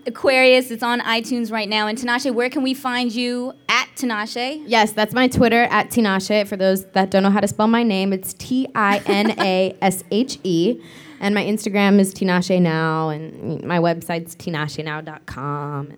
Aquarius. 0.06 0.70
It's 0.70 0.82
on 0.82 1.00
iTunes 1.00 1.50
right 1.50 1.68
now. 1.68 1.86
And 1.86 1.96
Tinashe, 1.96 2.32
where 2.34 2.50
can 2.50 2.62
we 2.62 2.74
find 2.74 3.10
you 3.14 3.54
at 3.68 3.88
Tinashe? 3.96 4.62
Yes, 4.66 4.92
that's 4.92 5.14
my 5.14 5.26
Twitter 5.28 5.62
at 5.64 5.90
Tinashe. 5.90 6.46
For 6.46 6.56
those 6.56 6.84
that 6.92 7.10
don't 7.10 7.22
know 7.22 7.30
how 7.30 7.40
to 7.40 7.48
spell 7.48 7.66
my 7.66 7.82
name, 7.82 8.12
it's 8.12 8.34
T 8.34 8.68
I 8.74 9.02
N 9.06 9.38
A 9.40 9.76
S 9.80 10.04
H 10.10 10.38
E. 10.44 10.80
And 11.18 11.34
my 11.34 11.42
Instagram 11.42 11.98
is 11.98 12.12
Tinashe 12.12 12.60
Now, 12.60 13.08
and 13.08 13.64
my 13.64 13.78
website's 13.78 14.36
tinashenow.com. 14.36 15.96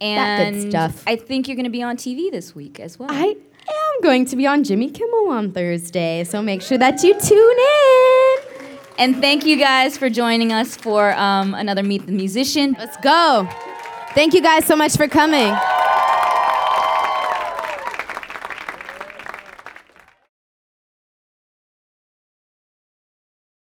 And 0.00 0.54
That 0.56 0.60
good 0.62 0.70
stuff. 0.70 1.04
I 1.06 1.16
think 1.16 1.48
you're 1.48 1.54
going 1.54 1.64
to 1.64 1.70
be 1.70 1.82
on 1.82 1.98
TV 1.98 2.30
this 2.30 2.54
week 2.54 2.80
as 2.80 2.98
well. 2.98 3.10
I 3.10 3.26
am 3.26 4.02
going 4.02 4.24
to 4.24 4.36
be 4.36 4.46
on 4.46 4.64
Jimmy 4.64 4.90
Kimmel 4.90 5.28
on 5.28 5.52
Thursday, 5.52 6.24
so 6.24 6.40
make 6.40 6.62
sure 6.62 6.78
that 6.78 7.02
you 7.02 7.12
tune 7.20 7.58
in. 7.58 8.23
And 8.98 9.16
thank 9.20 9.44
you 9.44 9.56
guys 9.56 9.96
for 9.98 10.08
joining 10.08 10.52
us 10.52 10.76
for 10.76 11.12
um, 11.14 11.54
another 11.54 11.82
Meet 11.82 12.06
the 12.06 12.12
Musician. 12.12 12.76
Let's 12.78 12.96
go. 12.98 13.48
Thank 14.14 14.34
you 14.34 14.40
guys 14.40 14.64
so 14.64 14.76
much 14.76 14.96
for 14.96 15.08
coming. 15.08 15.54